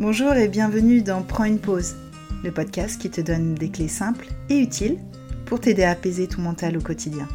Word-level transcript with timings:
Bonjour 0.00 0.32
et 0.34 0.46
bienvenue 0.46 1.02
dans 1.02 1.22
Prends 1.22 1.42
une 1.42 1.58
pause, 1.58 1.96
le 2.44 2.52
podcast 2.52 3.00
qui 3.00 3.10
te 3.10 3.20
donne 3.20 3.56
des 3.56 3.68
clés 3.68 3.88
simples 3.88 4.28
et 4.48 4.60
utiles 4.60 4.96
pour 5.44 5.58
t'aider 5.58 5.82
à 5.82 5.90
apaiser 5.90 6.28
ton 6.28 6.40
mental 6.40 6.76
au 6.76 6.80
quotidien. 6.80 7.26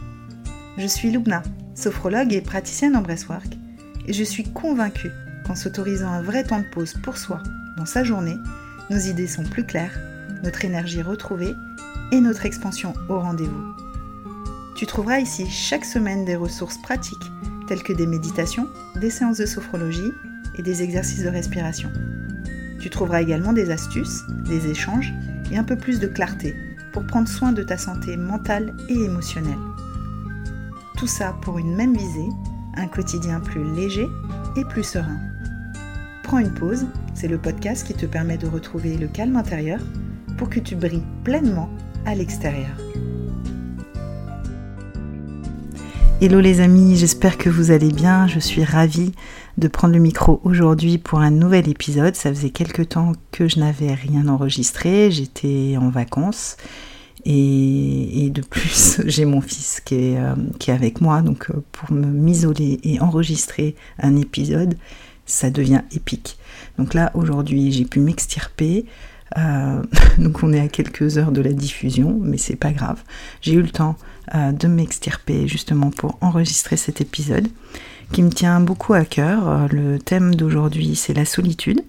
Je 0.78 0.88
suis 0.88 1.12
Lubna, 1.12 1.44
sophrologue 1.76 2.32
et 2.32 2.39
praticienne 2.39 2.96
en 2.96 3.02
breathwork, 3.02 3.57
et 4.07 4.14
je 4.14 4.23
suis 4.23 4.46
convaincue 4.46 5.12
qu'en 5.46 5.55
s'autorisant 5.55 6.07
un 6.07 6.21
vrai 6.21 6.46
temps 6.46 6.62
de 6.62 6.70
pause 6.71 6.94
pour 7.04 7.18
soi 7.18 7.44
dans 7.78 7.86
sa 7.86 8.05
journée, 8.05 8.38
nos 8.89 8.98
idées 8.98 9.27
sont 9.27 9.43
plus 9.43 9.66
claires, 9.66 10.00
notre 10.41 10.64
énergie 10.64 11.02
retrouvée 11.02 11.52
et 12.14 12.21
notre 12.21 12.45
expansion 12.45 12.93
au 13.09 13.20
rendez-vous. 13.20 13.75
Tu 14.77 14.86
trouveras 14.86 15.20
ici 15.20 15.50
chaque 15.50 15.84
semaine 15.84 16.23
des 16.23 16.38
ressources 16.38 16.82
pratiques 16.82 17.30
telles 17.68 17.84
que 17.84 17.91
des 17.91 18.07
méditations, 18.07 18.70
des 18.95 19.09
séances 19.09 19.39
de 19.39 19.45
sophrologie 19.45 20.14
et 20.57 20.61
des 20.61 20.82
exercices 20.82 21.24
de 21.24 21.30
respiration. 21.30 21.92
Tu 22.83 22.89
trouveras 22.89 23.21
également 23.21 23.54
des 23.54 23.71
astuces, 23.71 24.23
des 24.46 24.68
échanges 24.69 25.14
et 25.54 25.57
un 25.57 25.64
peu 25.64 25.78
plus 25.78 26.01
de 26.01 26.07
clarté 26.07 26.54
pour 26.91 27.07
prendre 27.07 27.29
soin 27.29 27.54
de 27.54 27.64
ta 27.64 27.78
santé 27.78 28.18
mentale 28.18 28.75
et 28.89 29.05
émotionnelle. 29.05 29.57
Tout 30.97 31.07
ça 31.07 31.33
pour 31.43 31.60
une 31.60 31.77
même 31.77 31.96
visée, 31.96 32.27
un 32.75 32.88
quotidien 32.88 33.39
plus 33.39 33.64
léger 33.73 34.05
et 34.58 34.66
plus 34.66 34.83
serein. 34.83 35.17
Prends 36.23 36.39
une 36.39 36.53
pause, 36.53 36.86
c'est 37.14 37.30
le 37.30 37.38
podcast 37.38 37.88
qui 37.88 37.94
te 37.94 38.05
permet 38.05 38.38
de 38.38 38.47
retrouver 38.47 38.97
le 38.97 39.08
calme 39.08 39.38
intérieur 39.38 39.80
pour 40.38 40.50
que 40.50 40.59
tu 40.59 40.75
brilles 40.75 41.08
pleinement 41.23 41.69
à 42.05 42.16
l'extérieur. 42.16 42.75
Hello 46.22 46.40
les 46.40 46.62
amis, 46.62 46.95
j'espère 46.95 47.38
que 47.38 47.50
vous 47.50 47.72
allez 47.72 47.92
bien, 47.92 48.28
je 48.28 48.40
suis 48.40 48.64
ravie 48.64 49.12
de 49.58 49.67
prendre 49.67 49.94
le 49.94 50.00
micro 50.00 50.39
aujourd'hui 50.44 50.98
pour 50.98 51.20
un 51.20 51.31
nouvel 51.31 51.67
épisode. 51.67 52.16
Ça 52.16 52.30
faisait 52.30 52.50
quelques 52.50 52.89
temps 52.89 53.11
que 53.31 53.47
je 53.47 53.59
n'avais 53.59 53.94
rien 53.94 54.28
enregistré, 54.28 55.11
j'étais 55.11 55.75
en 55.78 55.89
vacances 55.89 56.55
et, 57.25 58.30
de 58.33 58.42
plus 58.42 59.02
j'ai 59.05 59.25
mon 59.25 59.42
fils 59.42 59.81
qui 59.83 59.95
est, 59.95 60.17
euh, 60.17 60.36
qui 60.59 60.72
est 60.72 60.73
avec 60.73 61.02
moi, 61.02 61.22
donc 61.22 61.50
euh, 61.50 61.61
pour 61.72 61.92
m'isoler 61.92 62.80
et 62.83 63.00
enregistrer 63.00 63.75
un 64.00 64.16
épisode, 64.16 64.75
ça 65.25 65.50
devient 65.50 65.81
épique. 65.92 66.38
Donc 66.77 66.94
là 66.94 67.11
aujourd'hui 67.16 67.72
j'ai 67.72 67.86
pu 67.86 68.00
m'extirper. 68.00 68.86
Euh, 69.38 69.81
donc 70.17 70.44
on 70.44 70.53
est 70.53 70.59
à 70.59 70.67
quelques 70.67 71.17
heures 71.17 71.31
de 71.31 71.42
la 71.42 71.53
diffusion, 71.53 72.20
mais 72.22 72.38
c'est 72.38 72.56
pas 72.56 72.72
grave. 72.72 73.02
J'ai 73.42 73.53
eu 73.53 73.62
le 73.62 73.70
temps 73.70 73.95
euh, 74.36 74.52
de 74.52 74.67
m'extirper 74.67 75.48
justement 75.48 75.92
pour 75.92 76.17
enregistrer 76.22 76.78
cet 76.78 77.02
épisode 77.02 77.48
qui 78.11 78.22
me 78.22 78.30
tient 78.30 78.59
beaucoup 78.59 78.94
à 78.94 79.06
cœur. 79.06 79.48
Euh, 79.48 79.67
le 79.72 80.00
thème 80.00 80.36
d'aujourd'hui 80.36 80.95
c'est 80.95 81.14
la 81.14 81.26
solitude 81.26 81.81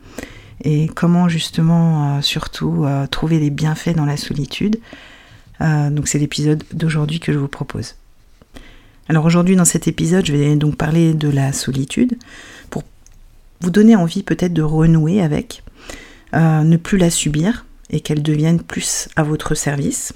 et 0.63 0.89
comment 0.89 1.29
justement 1.29 2.23
surtout 2.23 2.87
trouver 3.11 3.41
les 3.41 3.51
bienfaits 3.51 3.97
dans 3.97 4.07
la 4.07 4.17
solitude. 4.17 4.77
donc 5.61 6.07
c'est 6.07 6.19
l'épisode 6.19 6.63
d'aujourd'hui 6.73 7.19
que 7.19 7.33
je 7.33 7.39
vous 7.39 7.49
propose. 7.49 7.97
Alors 9.09 9.25
aujourd'hui 9.25 9.57
dans 9.57 9.65
cet 9.65 9.89
épisode 9.89 10.25
je 10.25 10.33
vais 10.33 10.55
donc 10.55 10.77
parler 10.77 11.13
de 11.13 11.29
la 11.29 11.53
solitude 11.53 12.17
pour 12.71 12.85
vous 13.61 13.71
donner 13.71 13.97
envie 13.97 14.23
peut-être 14.23 14.55
de 14.55 14.63
renouer 14.63 15.21
avec, 15.21 15.65
ne 16.33 16.77
plus 16.77 16.99
la 16.99 17.11
subir 17.11 17.65
et 17.91 18.01
qu'elle 18.01 18.23
devienne 18.23 18.61
plus 18.61 19.09
à 19.17 19.23
votre 19.23 19.55
service. 19.55 20.13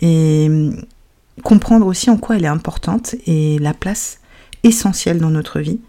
Et 0.00 0.50
comprendre 1.42 1.86
aussi 1.86 2.10
en 2.10 2.16
quoi 2.16 2.36
elle 2.36 2.44
est 2.44 2.48
importante 2.48 3.14
et 3.26 3.58
la 3.58 3.74
place 3.74 4.20
essentielle 4.62 5.18
dans 5.18 5.30
notre 5.30 5.60
vie, 5.60 5.80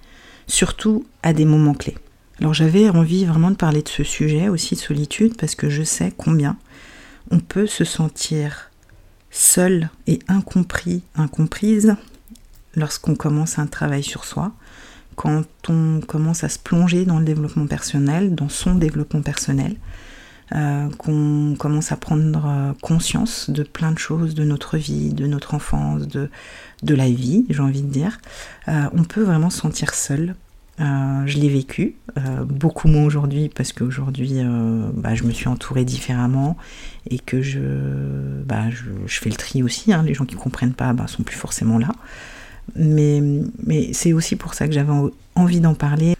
surtout 0.48 1.06
à 1.24 1.34
des 1.34 1.46
moments 1.46 1.74
clés. 1.74 1.98
Alors 2.40 2.54
j'avais 2.54 2.90
envie 2.90 3.26
vraiment 3.26 3.50
de 3.50 3.56
parler 3.56 3.82
de 3.82 3.90
ce 3.90 4.04
sujet 4.04 4.48
aussi 4.48 4.76
de 4.76 4.80
solitude 4.80 5.36
parce 5.38 5.56
que 5.56 5.70
je 5.70 5.84
sais 5.84 6.14
combien 6.16 6.58
on 7.32 7.40
peut 7.40 7.68
se 7.68 7.84
sentir 7.84 8.70
seul 9.32 9.90
et 10.06 10.20
incompris, 10.28 11.02
incomprise 11.16 11.96
lorsqu'on 12.76 13.16
commence 13.16 13.58
un 13.58 13.66
travail 13.66 14.04
sur 14.04 14.24
soi, 14.24 14.52
quand 15.18 15.44
on 15.68 16.00
commence 16.00 16.44
à 16.44 16.50
se 16.50 16.60
plonger 16.60 17.04
dans 17.04 17.18
le 17.18 17.26
développement 17.26 17.66
personnel, 17.66 18.36
dans 18.36 18.50
son 18.50 18.76
développement 18.76 19.24
personnel, 19.24 19.76
euh, 20.56 20.90
qu'on 20.98 21.56
commence 21.58 21.92
à 21.92 21.98
prendre 21.98 22.46
euh, 22.46 22.74
conscience 22.82 23.50
de 23.50 23.64
plein 23.64 23.92
de 23.92 23.98
choses 23.98 24.36
de 24.36 24.46
notre 24.46 24.78
vie, 24.78 25.12
de 25.14 25.26
notre 25.26 25.56
enfance, 25.56 26.08
de, 26.08 26.30
de 26.84 26.96
la 26.96 27.10
vie, 27.10 27.46
j'ai 27.50 27.62
envie 27.62 27.82
de 27.82 27.92
dire, 27.92 28.20
euh, 28.70 28.84
on 28.94 29.04
peut 29.04 29.24
vraiment 29.24 29.50
se 29.50 29.60
sentir 29.60 29.96
seul. 29.96 30.36
je 30.80 31.38
l'ai 31.40 31.50
vécu, 31.50 31.96
beaucoup 32.46 32.88
moins 32.88 33.04
aujourd'hui 33.04 33.50
parce 33.50 33.74
qu'aujourd'hui 33.74 34.36
bah, 34.94 35.16
je 35.16 35.24
me 35.24 35.32
suis 35.32 35.48
entourée 35.48 35.84
différemment 35.84 36.56
et 37.10 37.18
que 37.18 37.42
je, 37.42 37.60
bah, 38.46 38.70
je, 38.70 39.20
fais 39.20 39.32
le 39.32 39.36
tri 39.36 39.64
aussi. 39.64 39.92
Hein. 39.92 40.04
les 40.04 40.14
gens 40.14 40.26
qui 40.26 40.36
ne 40.36 40.40
comprennent 40.40 40.76
pas 40.76 40.94
bah, 40.94 41.08
sont 41.08 41.24
plus 41.24 41.36
forcément 41.36 41.80
là. 41.80 41.90
Mais, 42.76 43.22
c'est 43.94 44.14
aussi 44.14 44.36
pour 44.36 44.54
ça 44.54 44.68
que 44.68 44.74
j'avais 44.74 44.94
envie 45.36 45.60
d'en 45.60 45.74
parler 45.74 46.18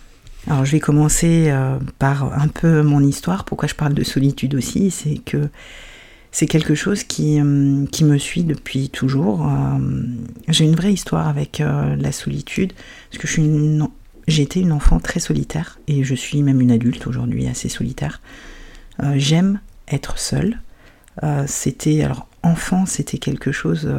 alors 0.50 0.64
je 0.64 0.72
vais 0.72 0.80
commencer 0.80 1.48
euh, 1.50 1.78
par 2.00 2.34
un 2.40 2.48
peu 2.48 2.82
mon 2.82 3.02
histoire. 3.02 3.44
Pourquoi 3.44 3.68
je 3.68 3.76
parle 3.76 3.94
de 3.94 4.04
solitude 4.04 4.56
aussi 4.56 4.92
C'est 4.92 5.18
que 5.18 5.50
c'est 6.32 6.46
quelque 6.46 6.76
chose 6.76 7.04
qui, 7.04 7.40
euh, 7.40 7.44
me 7.44 8.18
suit 8.18 8.44
depuis 8.44 8.90
toujours. 8.90 9.46
Euh, 9.46 9.78
j'ai 10.48 10.64
une 10.64 10.76
vraie 10.76 10.94
histoire 10.94 11.28
avec 11.28 11.60
la 11.60 12.12
solitude, 12.12 12.74
parce 13.10 13.22
que 13.22 13.28
je 13.28 13.34
suis 13.34 13.80
j'ai 14.28 14.44
été 14.44 14.60
une 14.60 14.74
enfant 14.74 15.00
très 15.00 15.22
solitaire, 15.22 15.80
et 15.88 16.04
je 16.04 16.14
suis 16.14 16.44
même 16.44 16.60
une 16.60 16.72
adulte 16.72 17.08
aujourd'hui 17.08 17.48
assez 17.48 17.70
solitaire. 17.70 18.22
J'aime 19.16 19.60
être 19.90 20.18
seule. 20.18 20.60
c'était, 21.46 22.04
alors 22.04 22.28
enfant, 22.44 22.86
c'était 22.86 23.20
quelque 23.20 23.54
chose 23.54 23.90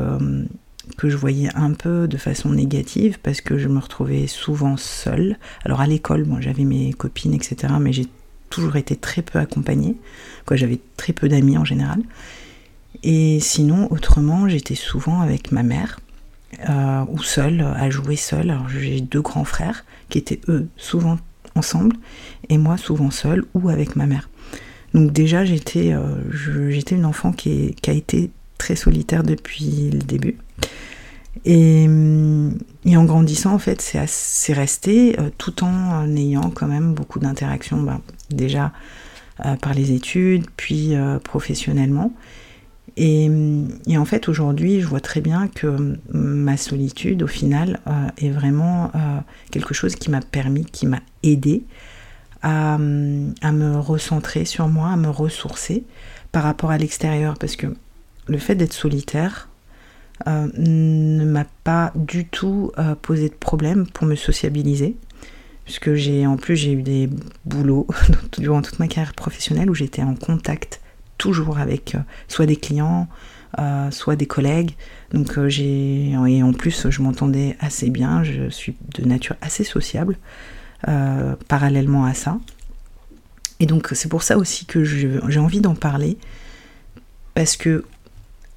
que 0.97 1.09
je 1.09 1.16
voyais 1.16 1.49
un 1.54 1.72
peu 1.72 2.09
de 2.09 2.16
façon 2.16 2.50
négative 2.50 3.19
parce 3.22 3.41
que 3.41 3.59
je 3.59 3.69
me 3.69 3.78
retrouvais 3.78 4.26
souvent 4.26 4.76
seule. 4.76 5.38
Alors 5.65 5.81
à 5.81 5.87
l'école, 5.87 6.26
j'avais 6.41 6.65
mes 6.65 6.93
copines, 6.93 7.34
etc. 7.34 7.75
Mais 7.81 7.93
j'ai 7.93 8.06
toujours 8.50 8.76
été 8.76 8.97
très 8.97 9.22
peu 9.22 9.38
accompagnée. 9.38 9.97
Quoi, 10.47 10.56
j'avais 10.56 10.81
très 10.97 11.12
peu 11.12 11.28
d'amis 11.28 11.59
en 11.59 11.65
général. 11.65 12.03
Et 13.03 13.38
sinon, 13.41 13.88
autrement, 13.93 14.49
j'étais 14.49 14.75
souvent 14.75 15.21
avec 15.21 15.53
ma 15.53 15.62
mère 15.62 16.00
euh, 16.69 17.05
ou 17.09 17.22
seule, 17.22 17.60
à 17.60 17.91
jouer 17.91 18.16
seule. 18.16 18.50
Alors 18.50 18.69
j'ai 18.69 19.00
deux 19.00 19.20
grands 19.20 19.44
frères 19.44 19.84
qui 20.09 20.19
étaient 20.19 20.41
eux 20.49 20.69
souvent 20.76 21.19
ensemble 21.55 21.97
et 22.49 22.59
moi 22.59 22.76
souvent 22.76 23.10
seule 23.10 23.44
ou 23.55 23.69
avec 23.69 23.97
ma 23.97 24.06
mère. 24.06 24.28
Donc 24.94 25.12
déjà 25.12 25.44
j'étais 25.44 25.93
euh, 25.93 26.16
une 26.91 27.05
enfant 27.05 27.32
qui, 27.32 27.75
qui, 27.75 27.91
a 27.91 27.93
été 27.93 28.31
très 28.59 28.77
solitaire 28.77 29.23
depuis 29.23 29.91
le 29.91 30.01
début. 30.01 30.39
Et, 31.45 31.87
en 32.97 33.05
grandissant, 33.05 33.55
en 33.55 33.59
fait, 33.59 33.81
c'est 33.81 34.53
resté 34.53 35.19
euh, 35.19 35.31
tout 35.39 35.65
en 35.65 36.15
ayant 36.17 36.51
quand 36.51 36.67
même 36.67 36.95
beaucoup 36.95 37.19
d'interactions, 37.19 37.81
bah, 37.81 38.01
déjà 38.31 38.73
euh, 39.45 39.57
par 39.57 39.75
les 39.75 39.93
études, 39.93 40.47
puis 40.57 40.95
euh, 40.95 41.19
professionnellement. 41.19 42.13
Et, 42.97 43.31
en 43.97 44.05
fait, 44.05 44.29
aujourd'hui, 44.29 44.81
je 44.81 44.87
vois 44.87 45.01
très 45.01 45.21
bien 45.21 45.47
que 45.47 45.97
ma 46.13 46.57
solitude, 46.57 47.23
au 47.23 47.29
final, 47.29 47.79
est 48.17 48.31
vraiment 48.31 48.91
quelque 49.53 49.73
chose 49.73 49.95
qui 49.95 50.11
m'a 50.11 50.21
permis, 50.21 50.65
qui 50.65 50.87
m'a 50.87 50.99
aidé 51.23 51.63
à, 52.43 52.75
à, 52.75 52.79
me 52.79 53.79
recentrer 53.79 54.45
sur 54.45 54.67
moi, 54.67 54.89
à 54.89 54.97
me 54.97 55.11
ressourcer 55.11 55.85
par 56.33 56.43
rapport 56.43 56.73
à 56.73 56.79
l'extérieur. 56.79 57.37
Parce 57.39 57.55
que 57.55 57.69
le 58.28 58.39
fait 58.39 58.55
d'être 58.55 58.72
solitaire, 58.72 59.49
euh, 60.27 60.49
ne 60.56 61.25
m'a 61.25 61.47
pas 61.65 61.93
du 61.94 62.27
tout 62.27 62.72
euh, 62.78 62.94
posé 62.94 63.28
de 63.28 63.34
problème 63.34 63.87
pour 63.87 64.06
me 64.06 64.16
sociabiliser. 64.16 64.97
Puisque 65.65 65.94
j'ai, 65.94 66.26
en 66.26 66.37
plus, 66.37 66.56
j'ai 66.56 66.73
eu 66.73 66.82
des 66.82 67.11
boulots 67.44 67.87
durant 68.38 68.62
toute 68.62 68.79
ma 68.79 68.88
carrière 68.88 69.14
professionnelle 69.14 69.70
où 69.70 69.75
j'étais 69.75 70.03
en 70.03 70.14
contact 70.14 70.81
toujours 71.19 71.58
avec 71.58 71.94
euh, 71.94 71.99
soit 72.26 72.47
des 72.47 72.56
clients, 72.56 73.08
soit 73.91 74.17
des 74.17 74.26
collègues. 74.26 74.76
Donc 75.12 75.47
j'ai 75.49 76.11
et 76.11 76.43
en 76.43 76.53
plus 76.53 76.91
je 76.91 77.03
m'entendais 77.03 77.56
assez 77.61 77.91
bien. 77.91 78.23
Je 78.23 78.50
suis 78.50 78.76
de 78.97 79.05
nature 79.05 79.37
assez 79.41 79.64
sociable 79.64 80.17
parallèlement 81.49 82.05
à 82.05 82.14
ça. 82.14 82.38
Et 83.58 83.67
donc 83.67 83.88
c'est 83.94 84.08
pour 84.08 84.23
ça 84.23 84.37
aussi 84.37 84.64
que 84.67 84.85
j'ai 84.85 85.41
envie 85.41 85.61
d'en 85.61 85.75
parler 85.75 86.19
parce 87.35 87.56
que 87.56 87.85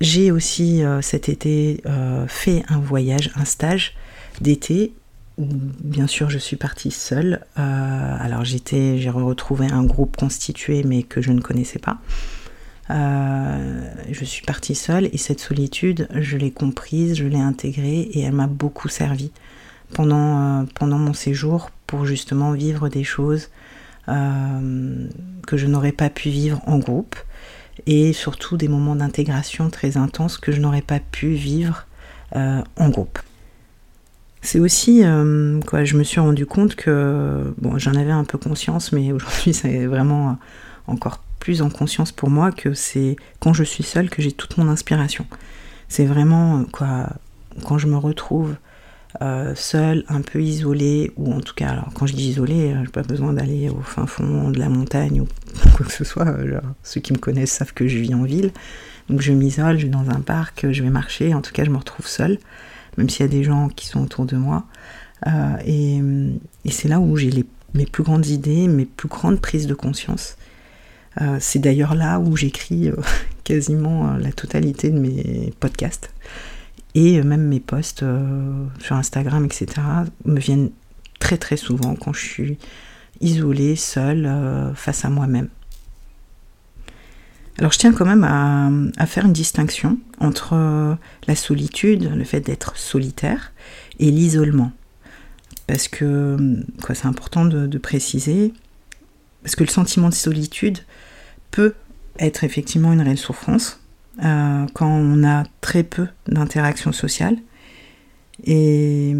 j'ai 0.01 0.31
aussi 0.31 0.83
euh, 0.83 0.99
cet 1.01 1.29
été 1.29 1.81
euh, 1.85 2.25
fait 2.27 2.63
un 2.69 2.79
voyage, 2.79 3.29
un 3.35 3.45
stage 3.45 3.95
d'été. 4.41 4.93
Bien 5.37 6.07
sûr, 6.07 6.29
je 6.31 6.39
suis 6.39 6.55
partie 6.55 6.89
seule. 6.89 7.45
Euh, 7.59 8.17
alors 8.19 8.43
j'ai 8.43 9.09
retrouvé 9.09 9.67
un 9.67 9.83
groupe 9.83 10.17
constitué, 10.17 10.83
mais 10.83 11.03
que 11.03 11.21
je 11.21 11.31
ne 11.31 11.39
connaissais 11.39 11.79
pas. 11.79 11.99
je 12.89 14.25
suis 14.25 14.43
partie 14.43 14.75
seule 14.75 15.07
et 15.13 15.17
cette 15.17 15.39
solitude, 15.39 16.07
je 16.19 16.35
l'ai 16.35 16.51
comprise, 16.51 17.15
je 17.15 17.27
l'ai 17.27 17.39
intégrée 17.39 18.01
et 18.01 18.21
elle 18.21 18.33
m'a 18.33 18.47
beaucoup 18.47 18.89
servi 18.89 19.31
pendant 19.93 20.65
mon 20.81 21.13
séjour 21.13 21.69
pour 21.85 22.05
justement 22.05 22.53
vivre 22.53 22.89
des 22.89 23.03
choses 23.03 23.49
que 24.07 25.57
je 25.57 25.67
n'aurais 25.67 25.91
pas 25.91 26.09
pu 26.09 26.29
vivre 26.29 26.61
en 26.65 26.79
groupe 26.79 27.15
et 27.85 28.13
surtout 28.13 28.57
des 28.57 28.67
moments 28.67 28.95
d'intégration 28.95 29.69
très 29.69 29.97
intenses 29.97 30.37
que 30.37 30.51
je 30.51 30.59
n'aurais 30.59 30.81
pas 30.81 30.99
pu 30.99 31.29
vivre 31.29 31.85
en 32.33 32.89
groupe. 32.89 33.19
C'est 34.41 34.59
aussi 34.59 35.03
quoi, 35.67 35.83
je 35.83 35.97
me 35.97 36.03
suis 36.03 36.19
rendu 36.21 36.45
compte 36.45 36.75
que 36.75 37.53
bon, 37.57 37.77
j'en 37.77 37.93
avais 37.95 38.11
un 38.11 38.23
peu 38.23 38.37
conscience, 38.37 38.91
mais 38.91 39.11
aujourd'hui 39.11 39.53
c'est 39.53 39.85
vraiment 39.85 40.37
encore 40.87 41.21
plus 41.39 41.61
en 41.61 41.69
conscience 41.69 42.11
pour 42.11 42.29
moi 42.29 42.51
que 42.51 42.73
c'est 42.73 43.17
quand 43.39 43.53
je 43.53 43.63
suis 43.63 43.83
seule 43.83 44.09
que 44.09 44.21
j'ai 44.21 44.31
toute 44.31 44.57
mon 44.57 44.69
inspiration. 44.69 45.25
C'est 45.89 46.05
vraiment 46.05 46.63
quoi 46.71 47.09
quand 47.65 47.77
je 47.77 47.87
me 47.87 47.97
retrouve 47.97 48.55
euh, 49.21 49.53
seule, 49.55 50.05
un 50.07 50.21
peu 50.21 50.41
isolée, 50.41 51.11
ou 51.17 51.33
en 51.33 51.41
tout 51.41 51.53
cas, 51.53 51.69
alors 51.69 51.89
quand 51.93 52.05
je 52.05 52.13
dis 52.13 52.29
isolée, 52.29 52.71
euh, 52.71 52.83
j'ai 52.85 52.91
pas 52.91 53.03
besoin 53.03 53.33
d'aller 53.33 53.69
au 53.69 53.81
fin 53.81 54.07
fond 54.07 54.49
de 54.49 54.57
la 54.57 54.69
montagne 54.69 55.21
ou 55.21 55.27
quoi 55.75 55.85
que 55.85 55.91
ce 55.91 56.03
soit. 56.03 56.27
Euh, 56.27 56.61
ceux 56.83 57.01
qui 57.01 57.11
me 57.11 57.17
connaissent 57.17 57.51
savent 57.51 57.73
que 57.73 57.87
je 57.87 57.97
vis 57.97 58.13
en 58.13 58.23
ville. 58.23 58.51
Donc 59.09 59.21
je 59.21 59.33
m'isole, 59.33 59.77
je 59.77 59.85
vais 59.85 59.91
dans 59.91 60.09
un 60.09 60.21
parc, 60.21 60.71
je 60.71 60.81
vais 60.81 60.89
marcher, 60.89 61.33
en 61.33 61.41
tout 61.41 61.51
cas 61.51 61.65
je 61.65 61.69
me 61.69 61.77
retrouve 61.77 62.07
seule, 62.07 62.37
même 62.97 63.09
s'il 63.09 63.25
y 63.25 63.29
a 63.29 63.31
des 63.31 63.43
gens 63.43 63.67
qui 63.67 63.87
sont 63.87 64.01
autour 64.01 64.25
de 64.25 64.37
moi. 64.37 64.65
et, 65.65 66.01
c'est 66.69 66.87
là 66.87 66.99
où 67.01 67.17
j'ai 67.17 67.31
mes 67.73 67.85
plus 67.85 68.03
grandes 68.03 68.27
idées, 68.27 68.67
mes 68.67 68.85
plus 68.85 69.09
grandes 69.09 69.41
prises 69.41 69.67
de 69.67 69.73
conscience. 69.73 70.37
c'est 71.39 71.59
d'ailleurs 71.59 71.95
là 71.95 72.19
où 72.19 72.37
j'écris 72.37 72.91
quasiment 73.43 74.13
la 74.13 74.31
totalité 74.31 74.91
de 74.91 74.99
mes 74.99 75.51
podcasts. 75.59 76.13
Et 76.93 77.21
même 77.23 77.43
mes 77.43 77.59
posts 77.59 78.03
euh, 78.03 78.65
sur 78.79 78.95
Instagram, 78.95 79.45
etc., 79.45 79.67
me 80.25 80.39
viennent 80.39 80.71
très 81.19 81.37
très 81.37 81.57
souvent 81.57 81.95
quand 81.95 82.13
je 82.13 82.25
suis 82.25 82.57
isolée, 83.21 83.75
seule, 83.75 84.25
euh, 84.25 84.73
face 84.73 85.05
à 85.05 85.09
moi-même. 85.09 85.47
Alors 87.57 87.71
je 87.71 87.77
tiens 87.77 87.93
quand 87.93 88.05
même 88.05 88.23
à, 88.23 89.05
faire 89.05 89.25
une 89.25 89.33
distinction 89.33 89.99
entre 90.19 90.53
euh, 90.53 90.95
la 91.27 91.35
solitude, 91.35 92.11
le 92.15 92.23
fait 92.23 92.39
d'être 92.39 92.77
solitaire, 92.77 93.51
et 93.99 94.09
l'isolement. 94.09 94.71
Parce 95.67 95.87
que, 95.87 96.37
c'est 96.93 97.05
important 97.05 97.45
de, 97.45 97.77
préciser, 97.77 98.53
parce 99.43 99.55
que 99.55 99.63
le 99.63 99.69
sentiment 99.69 100.09
de 100.09 100.13
solitude 100.13 100.79
peut 101.51 101.75
être 102.19 102.43
effectivement 102.43 102.91
une 102.93 103.01
réelle 103.01 103.17
souffrance, 103.17 103.80
euh, 104.23 104.65
quand 104.73 104.89
on 104.89 105.23
a 105.23 105.43
très 105.61 105.83
peu 105.83 106.07
d'interactions 106.27 106.91
sociales. 106.91 107.37
Et, 108.45 109.15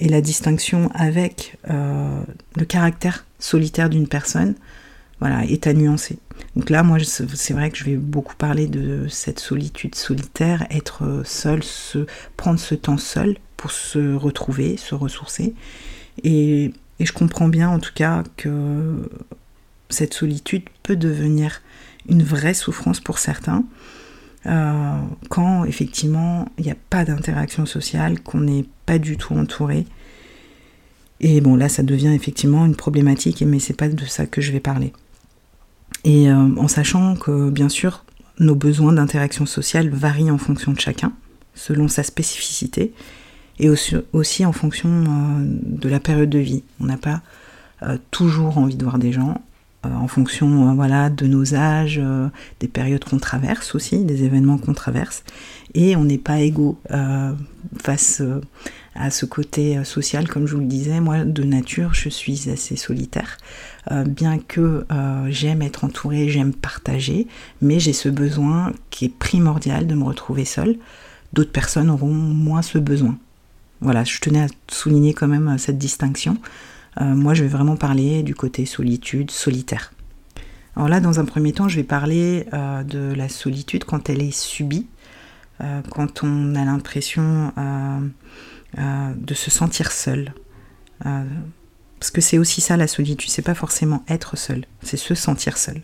la 0.00 0.20
distinction 0.20 0.90
avec 0.94 1.58
euh, 1.70 2.22
le 2.56 2.64
caractère 2.64 3.24
solitaire 3.38 3.88
d'une 3.88 4.08
personne 4.08 4.56
voilà, 5.20 5.44
est 5.44 5.68
à 5.68 5.74
nuancer. 5.74 6.18
Donc 6.56 6.70
là, 6.70 6.82
moi, 6.82 6.98
c'est 6.98 7.52
vrai 7.52 7.70
que 7.70 7.78
je 7.78 7.84
vais 7.84 7.96
beaucoup 7.96 8.34
parler 8.34 8.66
de 8.66 9.06
cette 9.08 9.38
solitude 9.38 9.94
solitaire, 9.94 10.66
être 10.70 11.22
seul, 11.24 11.62
se, 11.62 12.06
prendre 12.36 12.58
ce 12.58 12.74
temps 12.74 12.98
seul 12.98 13.36
pour 13.56 13.70
se 13.70 14.14
retrouver, 14.16 14.76
se 14.76 14.96
ressourcer. 14.96 15.54
Et 16.24 16.72
je 16.98 17.12
comprends 17.12 17.48
bien 17.48 17.68
en 17.68 17.78
tout 17.78 17.92
cas 17.94 18.24
que 18.36 19.08
cette 19.88 20.14
solitude 20.14 20.64
peut 20.82 20.96
devenir 20.96 21.62
une 22.08 22.22
vraie 22.22 22.54
souffrance 22.54 23.00
pour 23.00 23.18
certains. 23.18 23.64
Euh, 24.46 24.98
quand 25.28 25.64
effectivement 25.64 26.48
il 26.58 26.64
n'y 26.64 26.70
a 26.72 26.76
pas 26.90 27.04
d'interaction 27.04 27.64
sociale, 27.64 28.20
qu'on 28.20 28.40
n'est 28.40 28.66
pas 28.86 28.98
du 28.98 29.16
tout 29.16 29.34
entouré. 29.34 29.86
Et 31.20 31.40
bon, 31.40 31.54
là, 31.54 31.68
ça 31.68 31.84
devient 31.84 32.08
effectivement 32.08 32.66
une 32.66 32.74
problématique, 32.74 33.42
mais 33.46 33.60
c'est 33.60 33.76
pas 33.76 33.88
de 33.88 34.04
ça 34.04 34.26
que 34.26 34.40
je 34.40 34.50
vais 34.50 34.60
parler. 34.60 34.92
Et 36.04 36.28
euh, 36.28 36.56
en 36.56 36.66
sachant 36.66 37.14
que, 37.14 37.50
bien 37.50 37.68
sûr, 37.68 38.04
nos 38.40 38.56
besoins 38.56 38.92
d'interaction 38.92 39.46
sociale 39.46 39.88
varient 39.90 40.32
en 40.32 40.38
fonction 40.38 40.72
de 40.72 40.80
chacun, 40.80 41.12
selon 41.54 41.86
sa 41.86 42.02
spécificité, 42.02 42.92
et 43.60 43.68
aussi, 43.68 44.44
en 44.44 44.52
fonction 44.52 44.88
euh, 44.88 45.44
de 45.44 45.88
la 45.88 46.00
période 46.00 46.30
de 46.30 46.40
vie. 46.40 46.64
On 46.80 46.86
n'a 46.86 46.96
pas 46.96 47.22
toujours 48.12 48.58
envie 48.58 48.76
de 48.76 48.84
voir 48.84 48.96
des 48.96 49.10
gens, 49.10 49.42
en 49.84 50.08
fonction 50.08 50.70
euh, 50.70 50.74
voilà, 50.74 51.10
de 51.10 51.26
nos 51.26 51.54
âges, 51.54 52.00
euh, 52.02 52.28
des 52.60 52.68
périodes 52.68 53.04
qu'on 53.04 53.18
traverse 53.18 53.74
aussi, 53.74 54.04
des 54.04 54.24
événements 54.24 54.58
qu'on 54.58 54.74
traverse. 54.74 55.24
Et 55.74 55.96
on 55.96 56.04
n'est 56.04 56.18
pas 56.18 56.40
égaux 56.40 56.78
face 57.82 58.22
à 58.94 59.10
ce 59.10 59.24
côté 59.24 59.82
social, 59.84 60.28
comme 60.28 60.46
je 60.46 60.54
vous 60.54 60.60
le 60.60 60.66
disais. 60.66 61.00
Moi, 61.00 61.24
de 61.24 61.44
nature, 61.44 61.94
je 61.94 62.10
suis 62.10 62.50
assez 62.50 62.76
solitaire, 62.76 63.38
bien 64.04 64.38
que 64.38 64.84
j'aime 65.30 65.62
être 65.62 65.84
entourée, 65.84 66.28
j'aime 66.28 66.52
partager, 66.52 67.26
mais 67.62 67.80
j'ai 67.80 67.94
ce 67.94 68.10
besoin 68.10 68.74
qui 68.90 69.06
est 69.06 69.16
primordial 69.16 69.86
de 69.86 69.94
me 69.94 70.04
retrouver 70.04 70.44
seule. 70.44 70.76
D'autres 71.32 71.52
personnes 71.52 71.88
auront 71.88 72.12
moins 72.12 72.60
ce 72.60 72.76
besoin. 72.76 73.16
Voilà, 73.80 74.04
je 74.04 74.20
tenais 74.20 74.42
à 74.42 74.48
souligner 74.68 75.14
quand 75.14 75.28
même 75.28 75.56
cette 75.56 75.78
distinction. 75.78 76.36
Euh, 77.00 77.04
moi, 77.14 77.34
je 77.34 77.42
vais 77.42 77.48
vraiment 77.48 77.76
parler 77.76 78.22
du 78.22 78.34
côté 78.34 78.66
solitude, 78.66 79.30
solitaire. 79.30 79.92
Alors 80.76 80.88
là, 80.88 81.00
dans 81.00 81.20
un 81.20 81.24
premier 81.24 81.52
temps, 81.52 81.68
je 81.68 81.76
vais 81.76 81.84
parler 81.84 82.46
euh, 82.52 82.82
de 82.82 83.12
la 83.14 83.28
solitude 83.28 83.84
quand 83.84 84.08
elle 84.08 84.22
est 84.22 84.30
subie, 84.30 84.86
euh, 85.60 85.80
quand 85.90 86.22
on 86.22 86.54
a 86.54 86.64
l'impression 86.64 87.52
de 88.76 89.34
se 89.34 89.50
sentir 89.50 89.92
seul. 89.92 90.32
parce 91.02 92.10
que 92.10 92.20
c'est 92.20 92.38
aussi 92.38 92.60
ça 92.60 92.76
la 92.76 92.86
solitude, 92.86 93.30
c'est 93.30 93.42
pas 93.42 93.54
forcément 93.54 94.02
être 94.08 94.36
seul, 94.36 94.64
c'est 94.82 94.96
se 94.96 95.14
sentir 95.14 95.56
seul. 95.58 95.82